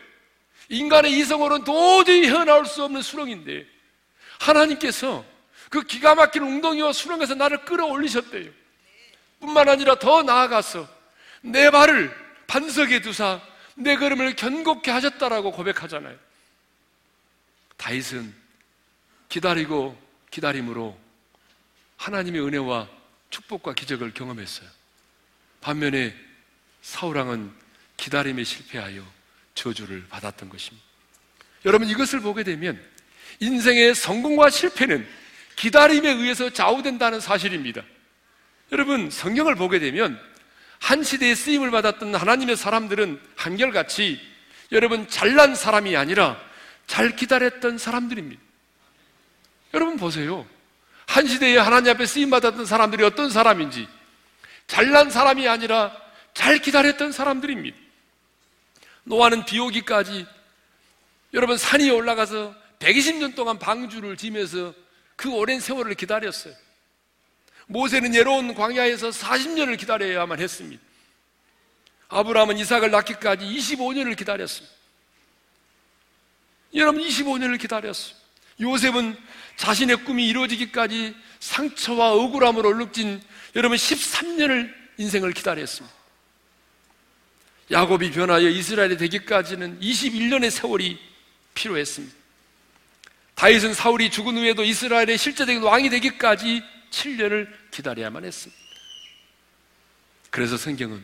[0.71, 3.67] 인간의 이성으로는 도저히 헤어나올 수 없는 수렁인데
[4.39, 5.25] 하나님께서
[5.69, 8.51] 그 기가 막힌 웅덩이와 수렁에서 나를 끌어올리셨대요.
[9.41, 10.89] 뿐만 아니라 더 나아가서
[11.43, 12.15] 내 발을
[12.47, 13.41] 반석에 두사
[13.75, 16.17] 내 걸음을 견고케 하셨다라고 고백하잖아요.
[17.77, 18.35] 다윗은
[19.29, 19.97] 기다리고
[20.31, 20.99] 기다림으로
[21.97, 22.89] 하나님의 은혜와
[23.31, 24.69] 축복과 기적을 경험했어요.
[25.61, 26.15] 반면에
[26.83, 27.53] 사울왕은
[27.97, 29.20] 기다림에 실패하여
[29.61, 30.87] 저주를 받았던 것입니다.
[31.67, 32.81] 여러분 이것을 보게 되면
[33.41, 35.07] 인생의 성공과 실패는
[35.57, 37.83] 기다림에 의해서 좌우된다는 사실입니다.
[38.73, 40.19] 여러분 성경을 보게 되면
[40.79, 44.19] 한 시대에 쓰임을 받았던 하나님의 사람들은 한결같이
[44.73, 46.41] 여러분 잘난 사람이 아니라
[46.87, 48.41] 잘 기다렸던 사람들입니다.
[49.75, 50.47] 여러분 보세요.
[51.07, 53.87] 한 시대에 하나님 앞에 쓰임 받았던 사람들이 어떤 사람인지
[54.67, 55.95] 잘난 사람이 아니라
[56.33, 57.90] 잘 기다렸던 사람들입니다.
[59.11, 60.25] 노아는 비 오기까지
[61.35, 64.73] 여러분 산 위에 올라가서 120년 동안 방주를 지면서
[65.17, 66.55] 그 오랜 세월을 기다렸어요.
[67.67, 70.83] 모세는 예로운 광야에서 40년을 기다려야만 했습니다.
[72.09, 74.75] 아브라함은 이삭을 낳기까지 25년을 기다렸습니다.
[76.75, 78.15] 여러분 25년을 기다렸어요.
[78.61, 79.17] 요셉은
[79.57, 83.21] 자신의 꿈이 이루어지기까지 상처와 억울함으로 얼룩진
[83.57, 86.00] 여러분 13년을 인생을 기다렸습니다.
[87.71, 90.99] 야곱이 변하여 이스라엘이 되기까지는 21년의 세월이
[91.55, 92.15] 필요했습니다.
[93.37, 98.61] 다윗은 사울이 죽은 후에도 이스라엘의 실제적인 왕이 되기까지 7년을 기다려야만 했습니다.
[100.31, 101.03] 그래서 성경은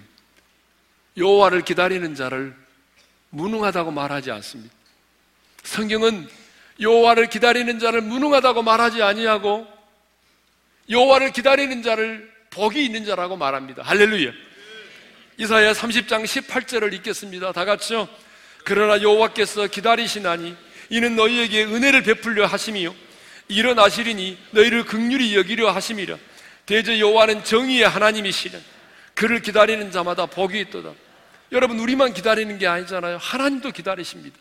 [1.16, 2.54] 여호와를 기다리는 자를
[3.30, 4.74] 무능하다고 말하지 않습니다.
[5.62, 6.28] 성경은
[6.80, 9.66] 여호와를 기다리는 자를 무능하다고 말하지 아니하고
[10.90, 13.82] 여호와를 기다리는 자를 복이 있는 자라고 말합니다.
[13.82, 14.32] 할렐루야.
[15.38, 17.52] 이사야 30장 18절을 읽겠습니다.
[17.52, 18.08] 다 같이요.
[18.64, 20.56] 그러나 여호와께서 기다리시나니
[20.88, 22.94] 이는 너희에게 은혜를 베풀려 하심이요
[23.48, 26.16] 일어나시리니 너희를 극률이 여기려 하심이라.
[26.64, 28.58] 대저 여호와는 정의의 하나님이시라.
[29.14, 30.92] 그를 기다리는 자마다 복이 있도다.
[31.52, 33.18] 여러분 우리만 기다리는 게 아니잖아요.
[33.18, 34.36] 하나님도 기다리십니다.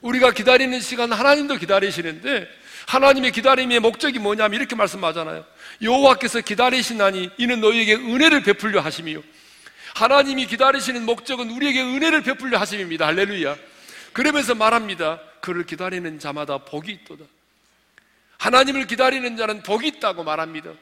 [0.00, 2.48] 우리가 기다리는 시간 하나님도 기다리시는데
[2.86, 5.44] 하나님의 기다림의 목적이 뭐냐면 이렇게 말씀하잖아요.
[5.82, 9.22] 여호와께서 기다리시나니 이는 너희에게 은혜를 베풀려 하심이요.
[9.94, 13.06] 하나님이 기다리시는 목적은 우리에게 은혜를 베풀려 하심입니다.
[13.06, 13.56] 할렐루야.
[14.12, 15.20] 그러면서 말합니다.
[15.40, 17.24] 그를 기다리는 자마다 복이 있도다.
[18.38, 20.72] 하나님을 기다리는 자는 복이 있다고 말합니다.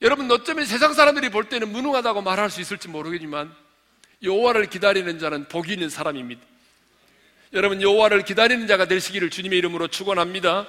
[0.00, 3.52] 여러분 어쩌면 세상 사람들이 볼 때는 무능하다고 말할 수 있을지 모르겠지만
[4.22, 6.40] 여호와를 기다리는 자는 복이 있는 사람입니다.
[7.52, 10.66] 여러분 여호와를 기다리는 자가 되시기를 주님의 이름으로 축원합니다.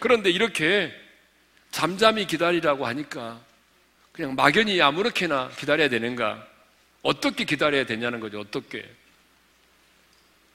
[0.00, 0.92] 그런데 이렇게
[1.70, 3.40] 잠잠히 기다리라고 하니까
[4.12, 6.44] 그냥 막연히 아무렇게나 기다려야 되는가?
[7.06, 8.40] 어떻게 기다려야 되냐는 거죠.
[8.40, 8.84] 어떻게?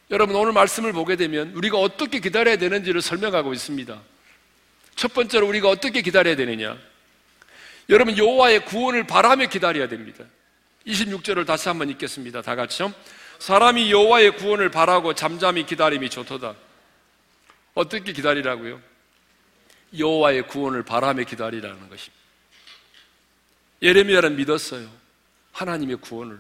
[0.10, 4.02] 여러분 오늘 말씀을 보게 되면 우리가 어떻게 기다려야 되는지를 설명하고 있습니다.
[4.96, 6.78] 첫 번째로 우리가 어떻게 기다려야 되느냐?
[7.90, 10.26] 여러분 여호와의 구원을 바라며 기다려야 됩니다.
[10.86, 12.42] 26절을 다시 한번 읽겠습니다.
[12.42, 12.94] 다 같이요.
[13.40, 16.56] 사람이 여호와의 구원을 바라고 잠잠히 기다림이 좋도다.
[17.74, 18.82] 어떻게 기다리라고요?
[19.98, 22.22] 여호와의 구원을 바라며 기다리라는 것입니다.
[23.82, 25.01] 예레미야는 믿었어요.
[25.52, 26.40] 하나님의 구원을.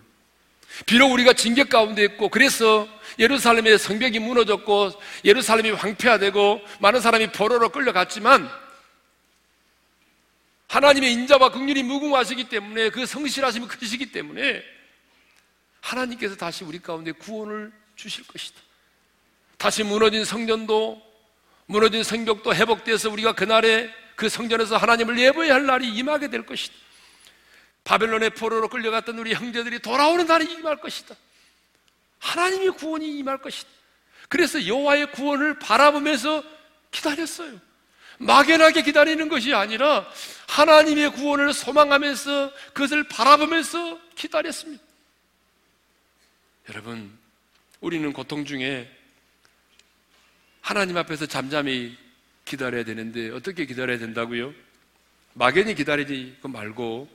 [0.85, 2.87] 비록 우리가 징계 가운데 있고 그래서
[3.19, 4.91] 예루살렘의 성벽이 무너졌고
[5.25, 8.49] 예루살렘이 황폐화되고 많은 사람이 포로로 끌려갔지만
[10.67, 14.63] 하나님의 인자와 극률이 무궁하시기 때문에 그 성실하심이 크시기 때문에
[15.81, 18.57] 하나님께서 다시 우리 가운데 구원을 주실 것이다.
[19.57, 21.01] 다시 무너진 성전도
[21.65, 26.73] 무너진 성벽도 회복돼서 우리가 그날에 그 성전에서 하나님을 예배해야 할 날이 임하게 될 것이다.
[27.83, 31.15] 바벨론의 포로로 끌려갔던 우리 형제들이 돌아오는 날이 임할 것이다.
[32.19, 33.69] 하나님의 구원이 임할 것이다.
[34.29, 36.43] 그래서 여호와의 구원을 바라보면서
[36.91, 37.59] 기다렸어요.
[38.19, 40.07] 막연하게 기다리는 것이 아니라
[40.47, 44.83] 하나님의 구원을 소망하면서 그것을 바라보면서 기다렸습니다.
[46.69, 47.17] 여러분,
[47.79, 48.89] 우리는 고통 중에
[50.61, 51.97] 하나님 앞에서 잠잠히
[52.45, 54.53] 기다려야 되는데 어떻게 기다려야 된다고요?
[55.33, 57.09] 막연히 기다리지 말고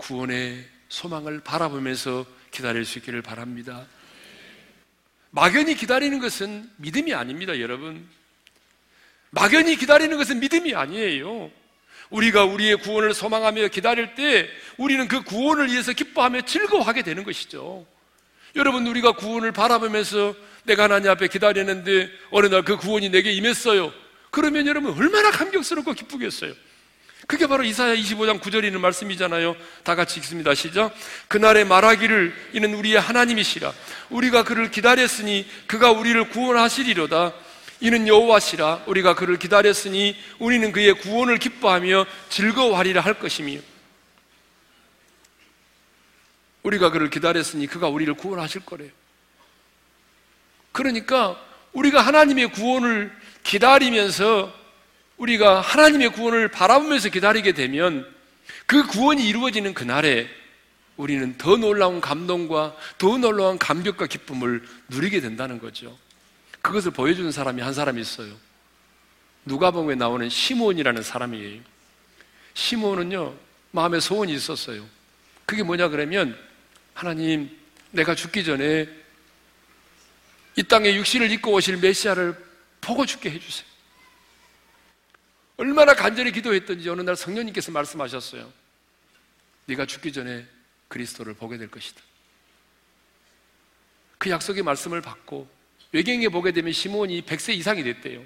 [0.00, 3.86] 구원의 소망을 바라보면서 기다릴 수 있기를 바랍니다.
[5.30, 8.08] 막연히 기다리는 것은 믿음이 아닙니다, 여러분.
[9.30, 11.50] 막연히 기다리는 것은 믿음이 아니에요.
[12.08, 17.86] 우리가 우리의 구원을 소망하며 기다릴 때 우리는 그 구원을 위해서 기뻐하며 즐거워하게 되는 것이죠.
[18.56, 20.34] 여러분, 우리가 구원을 바라보면서
[20.64, 23.92] 내가 하나님 앞에 기다리는데 어느 날 그 구원이 내게 임했어요.
[24.30, 26.52] 그러면 여러분 얼마나 감격스럽고 기쁘겠어요.
[27.30, 29.54] 그게 바로 이사야 25장 9절에 있는 말씀이잖아요.
[29.84, 30.52] 다 같이 읽습니다.
[30.52, 30.92] 시작.
[31.28, 33.72] 그날에 말하기를 이는 우리의 하나님이시라.
[34.08, 37.32] 우리가 그를 기다렸으니 그가 우리를 구원하시리로다.
[37.82, 38.82] 이는 여호와시라.
[38.86, 43.60] 우리가 그를 기다렸으니 우리는 그의 구원을 기뻐하며 즐거워하리라 할 것이며
[46.64, 48.90] 우리가 그를 기다렸으니 그가 우리를 구원하실 거래요.
[50.72, 51.40] 그러니까
[51.74, 54.59] 우리가 하나님의 구원을 기다리면서
[55.20, 58.10] 우리가 하나님의 구원을 바라보면서 기다리게 되면
[58.66, 60.28] 그 구원이 이루어지는 그날에
[60.96, 65.96] 우리는 더 놀라운 감동과 더 놀라운 감격과 기쁨을 누리게 된다는 거죠.
[66.62, 68.34] 그것을 보여주는 사람이 한 사람이 있어요.
[69.44, 71.60] 누가복음에 나오는 시몬이라는 사람이에요.
[72.54, 73.34] 시몬은요
[73.72, 74.86] 마음에 소원이 있었어요.
[75.44, 76.36] 그게 뭐냐 그러면
[76.94, 77.50] 하나님
[77.90, 78.88] 내가 죽기 전에
[80.56, 82.36] 이 땅에 육신을 입고 오실 메시아를
[82.80, 83.69] 보고 죽게 해주세요.
[85.60, 88.50] 얼마나 간절히 기도했던지 어느 날 성령님께서 말씀하셨어요.
[89.66, 90.46] 네가 죽기 전에
[90.88, 92.00] 그리스도를 보게 될 것이다.
[94.16, 95.46] 그 약속의 말씀을 받고
[95.92, 98.24] 외경에 보게 되면 시몬이 100세 이상이 됐대요.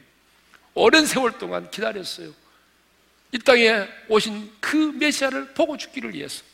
[0.75, 2.33] 오랜 세월 동안 기다렸어요.
[3.33, 6.45] 이 땅에 오신 그 메시아를 보고 죽기를 위해서.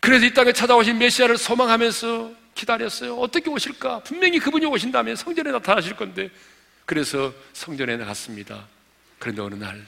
[0.00, 3.18] 그래서 이 땅에 찾아오신 메시아를 소망하면서 기다렸어요.
[3.18, 3.98] 어떻게 오실까?
[4.00, 6.30] 분명히 그분이 오신다면 성전에 나타나실 건데.
[6.84, 8.66] 그래서 성전에 나갔습니다.
[9.18, 9.86] 그런데 어느 날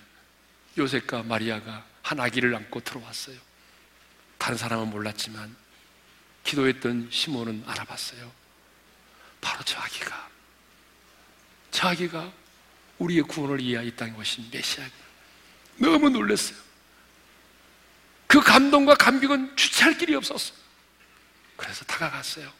[0.78, 3.36] 요셉과 마리아가 한 아기를 안고 들어왔어요.
[4.38, 5.54] 다른 사람은 몰랐지만
[6.44, 8.30] 기도했던 시몬은 알아봤어요.
[9.40, 10.30] 바로 저 아기가
[11.70, 12.32] 저 아기가
[12.98, 14.86] 우리의 구원을 위하여 이 땅에 오신 메시아
[15.76, 16.56] 너무 놀랐어요.
[18.26, 20.56] 그 감동과 감격은 주체할 길이 없었어요.
[21.56, 22.52] 그래서 다가갔어요.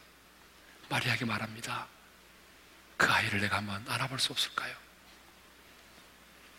[0.89, 1.87] 마리아에게 말합니다.
[2.97, 4.73] 그 아이를 내가 한번 안아볼 수 없을까요?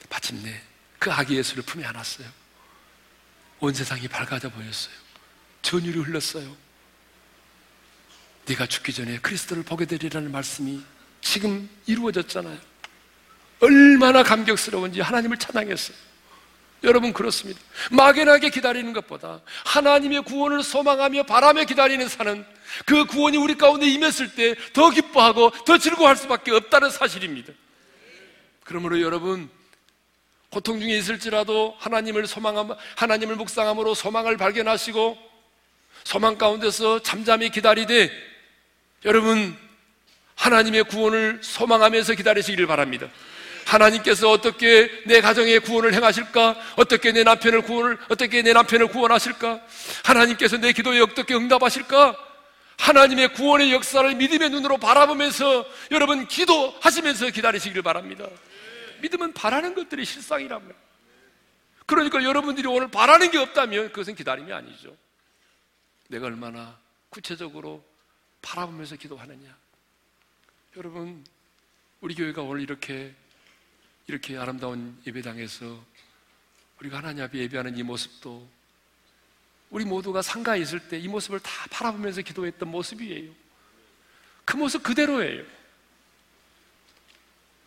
[0.09, 0.63] 마침내
[0.99, 2.29] 그 아기 예수를 품에 안았어요.
[3.61, 4.95] 온 세상이 밝아져 보였어요.
[5.63, 6.57] 전율이 흘렀어요.
[8.47, 10.85] 네가 죽기 전에 그리스도를 보게 되리라는 말씀이
[11.21, 12.59] 지금 이루어졌잖아요.
[13.61, 15.97] 얼마나 감격스러운지 하나님을 찬양했어요.
[16.87, 17.61] 여러분 그렇습니다.
[17.91, 22.47] 막연하게 기다리는 것보다 하나님의 구원을 소망하며 바라며 기다리는 사는
[22.87, 27.53] 그 구원이 우리 가운데 임했을 때 더 기뻐하고 더 즐거워할 수밖에 없다는 사실입니다.
[28.65, 29.49] 그러므로 여러분
[30.51, 35.19] 고통 중에 있을지라도 하나님을 소망함 하나님을 묵상함으로 소망을 발견하시고
[36.05, 38.11] 소망 가운데서 잠잠히 기다리되
[39.05, 39.57] 여러분
[40.37, 43.09] 하나님의 구원을 소망하면서 기다리시기를 바랍니다.
[43.67, 46.57] 하나님께서 어떻게 내 가정의 구원을 행하실까?
[46.77, 49.61] 어떻게 내 남편을 구원을 어떻게 내 남편을 구원하실까?
[50.05, 52.17] 하나님께서 내 기도에 어떻게 응답하실까?
[52.79, 58.27] 하나님의 구원의 역사를 믿음의 눈으로 바라보면서 여러분 기도하시면서 기다리시기를 바랍니다.
[59.03, 60.73] 믿음은 바라는 것들이 실상이라고요.
[61.87, 64.97] 그러니까 여러분들이 오늘 바라는 게 없다면 그것은 기다림이 아니죠.
[66.09, 67.85] 내가 얼마나 구체적으로
[68.43, 69.57] 바라보면서 기도하느냐.
[70.77, 71.25] 여러분,
[72.01, 73.15] 우리 교회가 오늘 이렇게
[74.07, 75.85] 이렇게 아름다운 예배당에서
[76.81, 78.49] 우리가 하나님 앞에 예배하는 이 모습도
[79.71, 83.33] 우리 모두가 상가에 있을 때 이 모습을 다 바라보면서 기도했던 모습이에요.
[84.45, 85.45] 그 모습 그대로예요.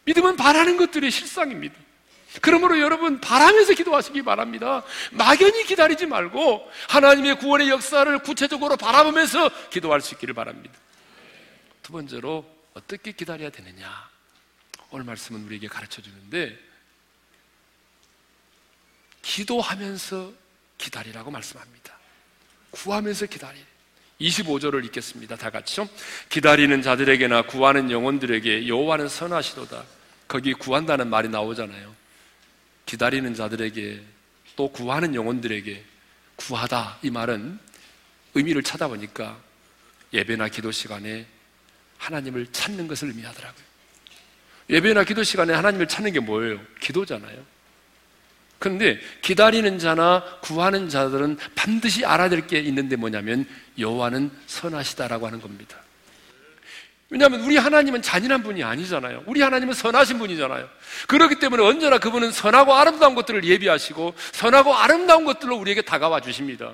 [0.05, 1.75] 믿음은 바라는 것들의 실상입니다.
[2.41, 4.83] 그러므로 여러분 바라면서 기도하시기 바랍니다.
[5.11, 10.77] 막연히 기다리지 말고 하나님의 구원의 역사를 구체적으로 바라보면서 기도할 수 있기를 바랍니다.
[11.83, 14.08] 두 번째로 어떻게 기다려야 되느냐?
[14.91, 16.57] 오늘 말씀은 우리에게 가르쳐 주는데
[19.21, 20.33] 기도하면서
[20.77, 21.97] 기다리라고 말씀합니다.
[22.71, 23.59] 구하면서 기다리.
[24.21, 25.35] 25절을 읽겠습니다.
[25.37, 25.87] 다 같이요.
[26.29, 29.85] 기다리는 자들에게나 구하는 영혼들에게 여호와는 선하시도다.
[30.27, 31.95] 거기 구한다는 말이 나오잖아요.
[32.85, 34.03] 기다리는 자들에게
[34.55, 35.83] 또 구하는 영혼들에게
[36.35, 37.59] 구하다 이 말은
[38.33, 39.39] 의미를 찾아보니까
[40.13, 41.27] 예배나 기도 시간에
[41.97, 43.68] 하나님을 찾는 것을 의미하더라고요.
[44.69, 46.59] 예배나 기도 시간에 하나님을 찾는 게 뭐예요?
[46.79, 47.37] 기도잖아요.
[48.59, 53.47] 그런데 기다리는 자나 구하는 자들은 반드시 알아야 될 게 있는데 뭐냐면
[53.77, 55.77] 여호와는 선하시다라고 하는 겁니다.
[57.09, 59.23] 왜냐하면 우리 하나님은 잔인한 분이 아니잖아요.
[59.25, 60.69] 우리 하나님은 선하신 분이잖아요.
[61.07, 66.73] 그렇기 때문에 언제나 그분은 선하고 아름다운 것들을 예비하시고 선하고 아름다운 것들로 우리에게 다가와 주십니다.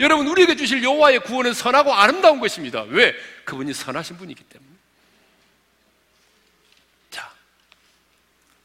[0.00, 2.82] 여러분 우리에게 주실 여호와의 구원은 선하고 아름다운 것입니다.
[2.88, 3.14] 왜?
[3.44, 4.73] 그분이 선하신 분이기 때문에.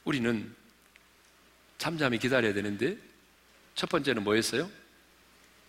[0.09, 0.51] 우리는
[1.77, 2.97] 잠잠히 기다려야 되는데
[3.75, 4.67] 첫 번째는 뭐였어요?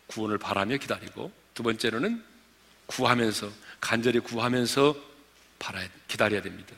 [0.07, 2.25] 구원을 바라며 기다리고 두 번째로는
[2.87, 4.97] 구하면서 간절히 구하면서
[5.59, 6.75] 바라야 기다려야 됩니다.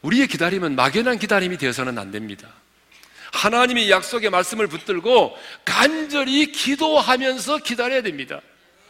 [0.00, 2.54] 우리의 기다림은 막연한 기다림이 되어서는 안 됩니다.
[3.32, 8.40] 하나님의 약속의 말씀을 붙들고 간절히 기도하면서 기다려야 됩니다.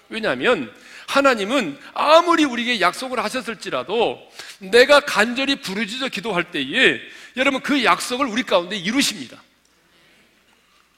[0.08, 0.72] 왜냐하면
[1.06, 4.20] 하나님은 아무리 우리에게 약속을 하셨을지라도
[4.58, 7.00] 내가 간절히 부르짖어 기도할 때에
[7.36, 9.42] 여러분 그 약속을 우리 가운데 이루십니다.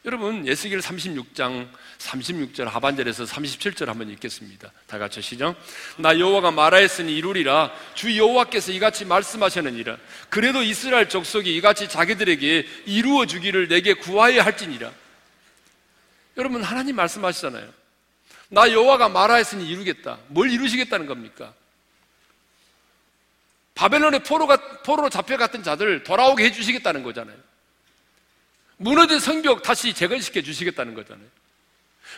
[0.07, 4.71] 여러분 예수길 36장 36절 하반절에서 37절 한번 읽겠습니다.
[4.87, 5.57] 다 같이 시작.
[5.97, 7.73] 나 여호와가 말하였으니 이루리라.
[7.95, 9.97] 주 여호와께서 이같이 말씀하셨느니라.
[10.29, 14.93] 그래도 이스라엘 족속이 이같이 자기들에게 이루어 주기를 내게 구하여 할지니라.
[16.37, 17.69] 여러분 하나님 말씀하시잖아요.
[18.49, 20.19] 나 여호와가 말하였으니 이루겠다.
[20.29, 21.53] 뭘 이루시겠다는 겁니까?
[23.75, 27.37] 바벨론의 포로가, 포로로 잡혀갔던 자들 돌아오게 해주시겠다는 거잖아요.
[28.79, 31.27] 무너진 성벽 다시 재건시켜 주시겠다는 거잖아요.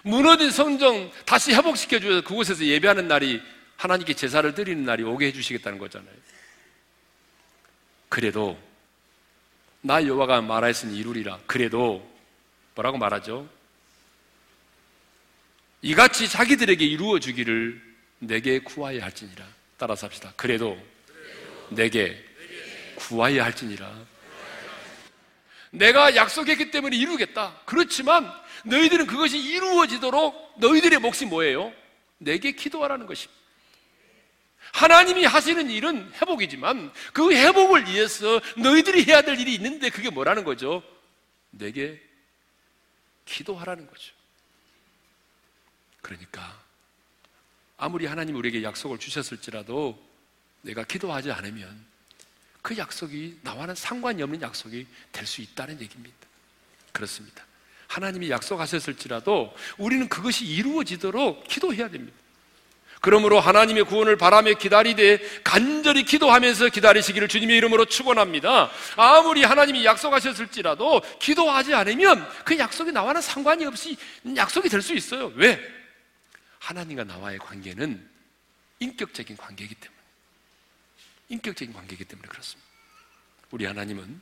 [0.03, 3.43] 무너진 성정 다시 회복시켜 주셔서 그곳에서 예배하는 날이
[3.76, 6.14] 하나님께 제사를 드리는 날이 오게 해 주시겠다는 거잖아요.
[8.09, 8.59] 그래도
[9.81, 11.39] 나 여호와가 말하였으니 이루리라.
[11.47, 12.09] 그래도
[12.74, 13.49] 뭐라고 말하죠?
[15.83, 17.81] 이같이 자기들에게 이루어 주기를
[18.18, 19.47] 내게 구하여 할지니라.
[19.76, 20.33] 따라서 합시다.
[20.37, 20.76] 그래도
[21.70, 22.24] 내게
[22.97, 24.07] 구하여 할지니라.
[25.70, 27.61] 내가 약속했기 때문에 이루겠다.
[27.64, 28.31] 그렇지만
[28.64, 31.72] 너희들은 그것이 이루어지도록 너희들의 몫이 뭐예요?
[32.18, 33.39] 내게 기도하라는 것입니다.
[34.72, 40.83] 하나님이 하시는 일은 회복이지만 그 회복을 위해서 너희들이 해야 될 일이 있는데 그게 뭐라는 거죠?
[41.51, 42.01] 내게
[43.24, 44.18] 기도하라는 거죠.
[46.01, 46.59] 그러니까
[47.76, 49.99] 아무리 하나님 우리에게 약속을 주셨을지라도
[50.62, 51.86] 내가 기도하지 않으면
[52.62, 56.16] 그 약속이 나와는 상관이 없는 약속이 될 수 있다는 얘기입니다.
[56.92, 57.44] 그렇습니다.
[57.86, 62.16] 하나님이 약속하셨을지라도 우리는 그것이 이루어지도록 기도해야 됩니다.
[63.01, 68.70] 그러므로 하나님의 구원을 바라며 기다리되 간절히 기도하면서 기다리시기를 주님의 이름으로 축원합니다.
[68.96, 73.96] 아무리 하나님이 약속하셨을지라도 기도하지 않으면 그 약속이 나와는 상관이 없이
[74.36, 75.32] 약속이 될 수 있어요.
[75.36, 75.78] 왜?
[76.69, 78.07] 하나님과 나와의 관계는
[78.81, 79.99] 인격적인 관계이기 때문에.
[81.31, 82.69] 인격적인 관계이기 때문에 그렇습니다.
[83.51, 84.21] 우리 하나님은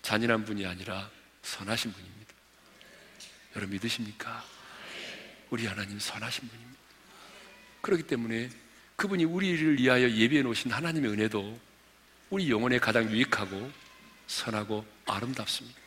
[0.00, 1.10] 잔인한 분이 아니라
[1.42, 2.32] 선하신 분입니다.
[3.54, 4.42] 여러분 믿으십니까?
[5.50, 6.78] 우리 하나님 선하신 분입니다.
[7.82, 8.48] 그렇기 때문에
[8.96, 11.60] 그분이 우리를 위하여 예비해 놓으신 하나님의 은혜도
[12.30, 13.70] 우리 영혼에 가장 유익하고
[14.26, 15.78] 선하고 아름답습니다.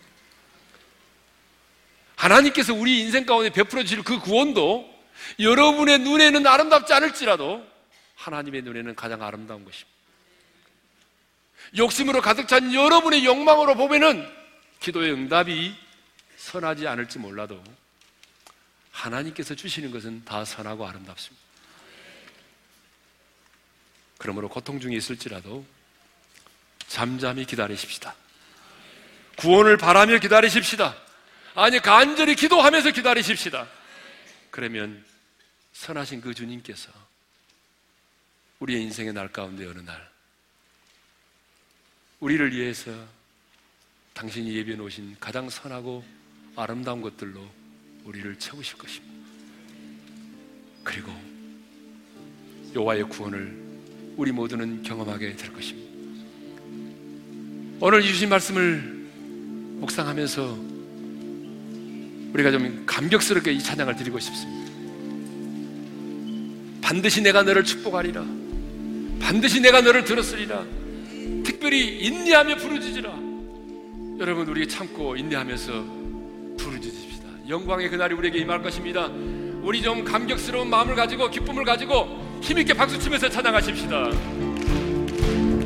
[2.18, 4.91] 하나님께서 우리 인생 가운데 베풀어 주실 그 구원도
[5.40, 7.66] 여러분의 눈에는 아름답지 않을지라도
[8.16, 9.90] 하나님의 눈에는 가장 아름다운 것입니다.
[11.78, 14.28] 욕심으로 가득 찬 여러분의 욕망으로 보면은
[14.80, 15.76] 기도의 응답이
[16.38, 17.64] 선하지 않을지 몰라도
[18.92, 21.42] 하나님께서 주시는 것은 다 선하고 아름답습니다.
[24.18, 25.66] 그러므로 고통 중에 있을지라도
[26.88, 28.14] 잠잠히 기다리십시다.
[29.38, 30.96] 구원을 바라며 기다리십시다.
[31.56, 33.68] 아니, 간절히 기도하면서 기다리십시다.
[34.52, 35.04] 그러면
[35.82, 36.92] 선하신 그 주님께서
[38.60, 40.12] 우리의 인생의 날 가운데 어느 날
[42.20, 42.92] 우리를 위해서
[44.14, 46.06] 당신이 예비해 놓으신 가장 선하고
[46.56, 47.44] 아름다운 것들로
[48.04, 49.28] 우리를 채우실 것입니다.
[50.84, 51.12] 그리고
[52.76, 55.90] 여호와의 구원을 우리 모두는 경험하게 될 것입니다.
[57.80, 58.82] 오늘 주신 말씀을
[59.80, 60.42] 묵상하면서
[62.34, 64.71] 우리가 좀 감격스럽게 이 찬양을 드리고 싶습니다.
[66.92, 68.22] 반드시 내가 너를 축복하리라.
[69.22, 70.62] 반드시 내가 너를 들었으리라.
[71.42, 73.10] 특별히 인내하며 부르짖으라.
[74.20, 75.72] 여러분 우리 참고 인내하면서
[76.58, 77.30] 부르짖읍시다.
[77.48, 79.08] 영광의 그날이 우리에게 임할 것입니다.
[79.62, 84.10] 우리 좀 감격스러운 마음을 가지고 기쁨을 가지고 힘있게 박수치면서 찬양하십시다.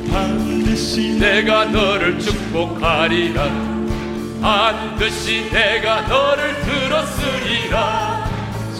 [0.08, 3.42] 반드시 내가 너를 축복하리라.
[4.40, 8.15] 반드시 내가 너를 들었으리라.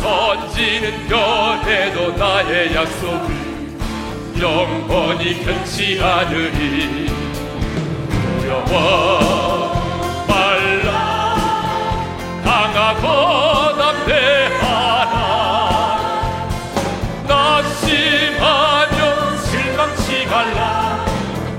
[0.06, 3.26] 선지는 변해도 나의 약속을
[4.40, 7.10] 영원히 변치 않으리.
[8.40, 9.74] 두려워
[10.28, 10.94] 말라.
[12.44, 15.16] 강하고 담대하라.
[17.26, 19.00] 낙심하며
[19.38, 21.04] 실망치 말라.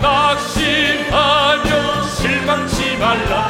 [0.02, 1.70] 낙심하며
[2.16, 3.47] 실망치 말라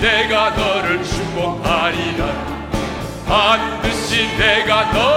[0.00, 2.24] 내가 너를 축복하리라
[3.26, 5.09] 반드시 내가 너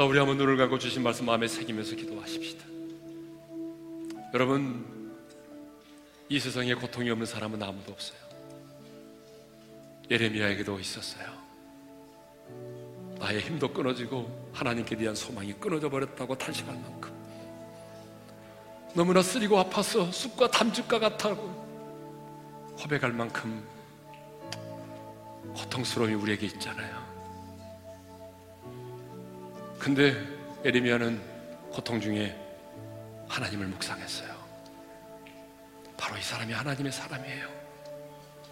[0.00, 2.64] 자 우리 한번 눈을 감고 주신 말씀 마음에 새기면서 기도하십시다.
[4.32, 5.12] 여러분
[6.30, 8.18] 이 세상에 고통이 없는 사람은 아무도 없어요.
[10.10, 11.26] 예레미야에게도 있었어요.
[13.18, 17.12] 나의 힘도 끊어지고 하나님께 대한 소망이 끊어져 버렸다고 탄식할 만큼
[18.94, 23.62] 너무나 쓰리고 아파서 쑥과 담즙과 같다고 고백할 만큼
[25.54, 27.19] 고통스러움이 우리에게 있잖아요
[29.80, 30.14] 근데
[30.62, 31.20] 에레미야는
[31.70, 32.36] 고통 중에
[33.28, 34.28] 하나님을 묵상했어요.
[35.96, 37.48] 바로 이 사람이 하나님의 사람이에요.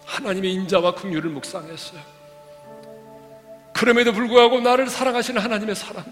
[0.05, 2.01] 하나님의 인자와 긍휼을 묵상했어요.
[3.73, 6.03] 그럼에도 불구하고 나를 사랑하시는 하나님의 사랑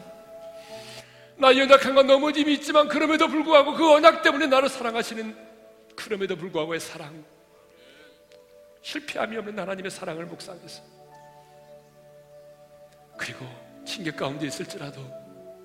[1.38, 5.36] 나 연약한 건 넘어짐이 있지만 그럼에도 불구하고 그 언약 때문에 나를 사랑하시는
[5.96, 7.26] 그럼에도 불구하고의 사랑.
[8.84, 10.86] 실패함이 없는 하나님의 사랑을 묵상했어요.
[13.18, 15.02] 그리고 징계 가운데 있을지라도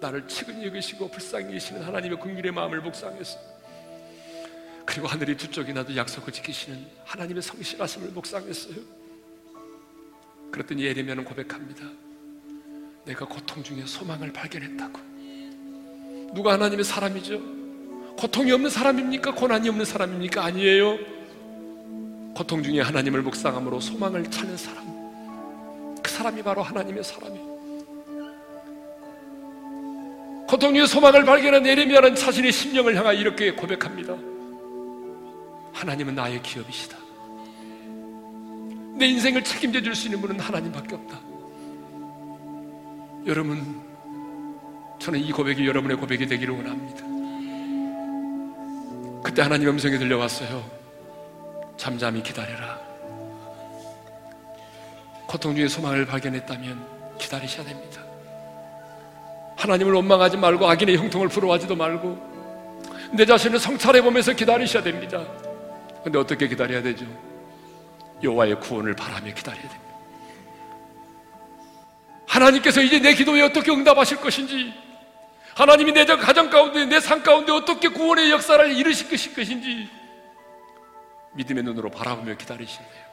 [0.00, 3.52] 나를 측은히 여기시고 불쌍히 여기시는 하나님의 긍휼의 마음을 묵상했어요
[4.86, 8.76] 그리고 하늘이 두 쪽이 나도 약속을 지키시는 하나님의 성실하심을 묵상했어요
[10.50, 11.84] 그랬더니 예레미야는 고백합니다
[13.04, 15.00] 내가 고통 중에 소망을 발견했다고
[16.32, 17.40] 누가 하나님의 사람이죠?
[18.16, 19.34] 고통이 없는 사람입니까?
[19.34, 20.44] 고난이 없는 사람입니까?
[20.44, 20.98] 아니에요.
[22.34, 25.96] 고통 중에 하나님을 묵상함으로 소망을 찾는 사람.
[26.02, 27.51] 그 사람이 바로 하나님의 사람이에요.
[30.52, 34.14] 고통 중에 소망을 발견한 예레미야는 자신의 심령을 향하여 이렇게 고백합니다.
[35.72, 36.98] 하나님은 나의 기업이시다.
[38.98, 41.18] 내 인생을 책임져 줄 수 있는 분은 하나님밖에 없다.
[43.24, 43.80] 여러분,
[44.98, 47.02] 저는 이 고백이 여러분의 고백이 되기를 원합니다.
[49.24, 50.70] 그때 하나님 음성이 들려왔어요.
[51.78, 52.78] 잠잠히 기다려라.
[55.26, 58.11] 고통 중에 소망을 발견했다면 기다리셔야 됩니다.
[59.62, 62.18] 하나님을 원망하지 말고 악인의 형통을 부러워하지도 말고
[63.12, 65.24] 내 자신을 성찰해 보면서 기다리셔야 됩니다.
[66.02, 67.06] 근데 어떻게 기다려야 되죠?
[68.24, 69.82] 여호와의 구원을 바라며 기다려야 됩니다.
[72.26, 74.74] 하나님께서 이제 내 기도에 어떻게 응답하실 것인지
[75.54, 79.88] 하나님이 내 가정 가운데 내 삶 가운데 어떻게 구원의 역사를 이루실 것인지
[81.34, 83.04] 믿음의 눈으로 바라보며 기다리셔야 돼요.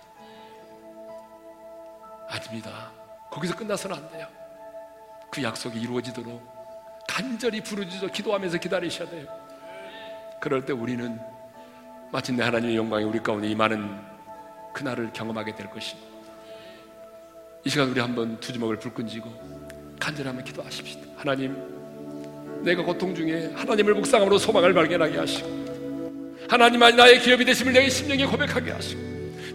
[2.28, 2.92] 아닙니다.
[3.30, 4.39] 거기서 끝나서는 안 돼요.
[5.32, 6.42] 그 약속이 이루어지도록
[7.08, 9.26] 간절히 부르짖어 기도하면서 기다리셔야 돼요.
[10.40, 11.20] 그럴 때 우리는
[12.12, 14.00] 마침내 하나님의 영광이 우리 가운데 임하는
[14.74, 16.10] 그날을 경험하게 될 것입니다.
[17.66, 21.08] 이 시간 우리 한번 두 주먹을 불끈지고 간절히 한번 기도하십시다.
[21.18, 25.60] 하나님, 내가 고통 중에 하나님을 묵상함으로 소망을 발견하게 하시고
[26.50, 29.02] 하나님만이 나의 기업이 되심을 내 심령에 고백하게 하시고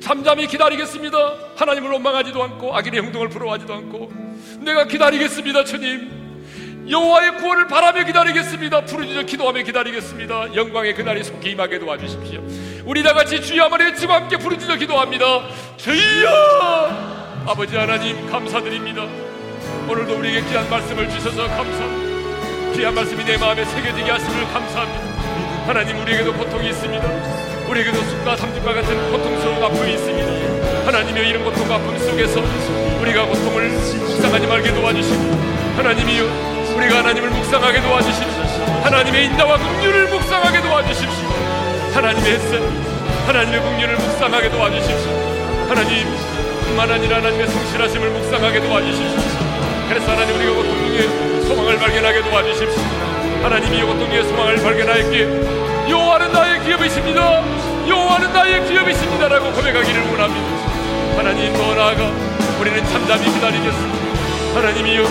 [0.00, 1.18] 잠잠히 기다리겠습니다.
[1.56, 4.23] 하나님을 원망하지도 않고 악인의 행동을 부러워하지도 않고
[4.61, 6.24] 내가 기다리겠습니다, 주님.
[6.89, 8.85] 여호와의 구원을 바라며 기다리겠습니다.
[8.85, 10.55] 부르짖어 기도하며 기다리겠습니다.
[10.55, 12.43] 영광의 그날이 속히 임하게 도와주십시오.
[12.85, 15.24] 우리 다 같이 주여 한번 외치고 함께 부르짖어 기도합니다.
[15.78, 17.45] 주여!
[17.47, 19.07] 아버지 하나님 감사드립니다.
[19.89, 22.74] 오늘도 우리에게 귀한 말씀을 주셔서 감사합니다.
[22.76, 25.66] 귀한 말씀이 내 마음에 새겨지게 하심을 감사합니다.
[25.66, 27.05] 하나님 우리에게도 고통이 있습니다.
[27.68, 29.03] 우리에게도 숲과 삼중과 같은
[30.95, 32.40] 하나님의 이런 고통과 아픔 속에서
[33.01, 36.24] 우리가 고통을 묵상하지 말게 도와주시고 하나님이여
[36.76, 38.64] 우리가 하나님을 묵상하게 도와주십시오.
[38.84, 41.28] 하나님의 인자와 긍휼을 묵상하게 도와주십시오.
[41.95, 42.61] 하나님의 햇살,
[43.26, 45.66] 하나님의 긍휼을 묵상하게 도와주십시오.
[45.68, 46.07] 하나님
[46.64, 49.20] 뿐만 아니라 하나님의 성실하심을 묵상하게 도와주십시오.
[49.88, 52.82] 그래서 하나님 우리가 고통 중에 소망을 발견하게 도와주십시오.
[53.42, 57.42] 하나님이 고통 중에 소망을 발견하였기에 여호와는 나의 기업이십니다.
[57.88, 60.73] 여호와는 나의 기업이십니다라고 고백하기를 원합니다.
[61.16, 62.10] 하나님 더 나아가
[62.60, 63.98] 우리는 잠잠히 기다리겠습니다.
[64.54, 65.02] 하나님이여,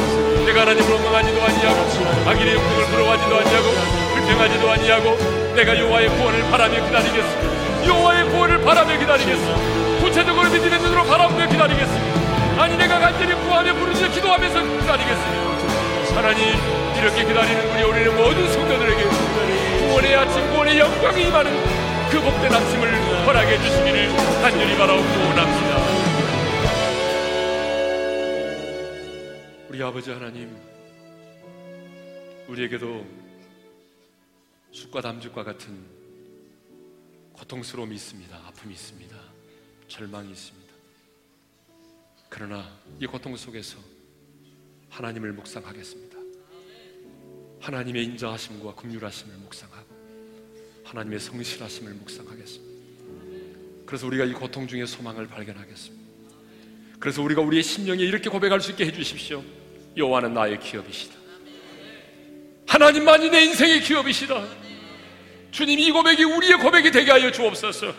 [0.46, 3.70] 내가 하나님을 원망하지도 아니하고 악인의 욕심을 부러워하지도 아니하고
[4.14, 7.88] 불평하지도 아니하고 내가 여호와의 구원을 바라며 기다리겠습니다.
[7.88, 10.00] 여호와의 구원을 바라며 기다리겠습니다.
[10.02, 12.62] 구체적으로 믿음의 눈으로 바라보며 기다리겠습니다.
[12.62, 16.16] 아니 내가 간절히 구하며 부르짖어 기도하면서 기다리겠습니다.
[16.16, 16.56] 하나님
[16.98, 19.04] 이렇게 기다리는 우리 우리는 모든 성도들에게
[19.88, 21.83] 구원의 아침 구원의 영광이 임하는
[22.14, 24.08] 그 복된 아침을 허락해 주시기를
[24.44, 24.76] 간절히
[25.18, 25.74] 원합니다.
[29.68, 30.56] 우리 아버지 하나님,
[32.48, 33.04] 우리에게도
[34.72, 35.76] 숫과 담즙과 같은
[37.34, 38.38] 고통스러움이 있습니다.
[38.46, 39.18] 아픔이 있습니다.
[39.88, 40.72] 절망이 있습니다.
[42.30, 43.80] 그러나 이 고통 속에서
[44.92, 46.16] 하나님을 묵상하겠습니다.
[47.60, 49.93] 하나님의 인자하심과 긍휼하심을 묵상하고
[50.94, 52.74] 하나님의 성실하심을 묵상하겠습니다.
[53.88, 56.04] 그래서 우리가 이 고통 중에 소망을 발견하겠습니다.
[57.00, 59.44] 그래서 우리가 우리의 심령에 이렇게 고백할 수 있게 해주십시오.
[59.98, 61.16] 여호와는 나의 기업이시다.
[62.68, 64.48] 하나님만이 내 인생의 기업이시다.
[65.52, 67.94] 주님 이 고백이 우리의 고백이 되게 하여 주옵소서.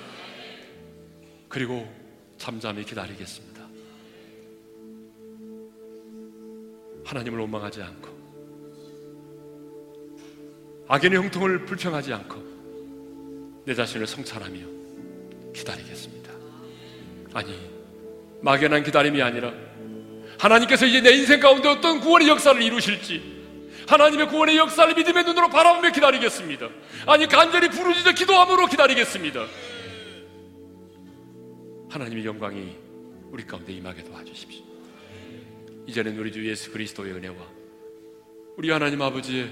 [1.48, 1.92] 그리고
[2.38, 3.54] 잠잠히 기다리겠습니다.
[7.04, 8.14] 하나님을 원망하지 않고
[10.88, 12.53] 악인의 형통을 불평하지 않고
[13.64, 14.60] 내 자신을 성찰하며
[15.54, 16.30] 기다리겠습니다.
[17.32, 17.58] 아니
[18.42, 19.52] 막연한 기다림이 아니라
[20.38, 23.34] 하나님께서 이제 내 인생 가운데 어떤 구원의 역사를 이루실지
[23.86, 26.68] 하나님의 구원의 역사를 믿음의 눈으로 바라보며 기다리겠습니다.
[27.06, 29.46] 아니 간절히 부르짖어 기도함으로 기다리겠습니다.
[31.90, 32.76] 하나님의 영광이
[33.30, 34.64] 우리 가운데 임하게 도와주십시오.
[35.86, 37.36] 이제는 우리 주 예수 그리스도의 은혜와
[38.56, 39.50] 우리 하나님 아버지의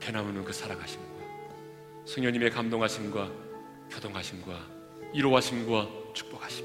[0.00, 1.07] 변함없는 그 사랑하심과
[2.08, 3.30] 성령님의 감동하심과
[3.90, 4.58] 교동하심과
[5.12, 6.64] 이로하심과 축복하심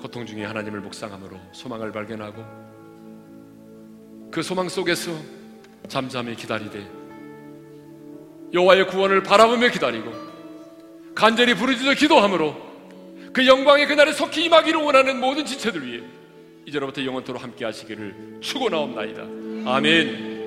[0.00, 2.42] 고통 중에 하나님을 묵상함으로 소망을 발견하고
[4.32, 5.12] 그 소망 속에서
[5.86, 6.84] 잠잠히 기다리되
[8.52, 10.12] 여호와의 구원을 바라보며 기다리고
[11.14, 12.70] 간절히 부르짖어 기도함으로
[13.32, 16.02] 그 영광의 그날에 속히 임하기를 원하는 모든 지체들 위해
[16.66, 19.22] 이제로부터 영원토로 함께 하시기를 축원하옵나이다.
[19.70, 20.39] 아멘.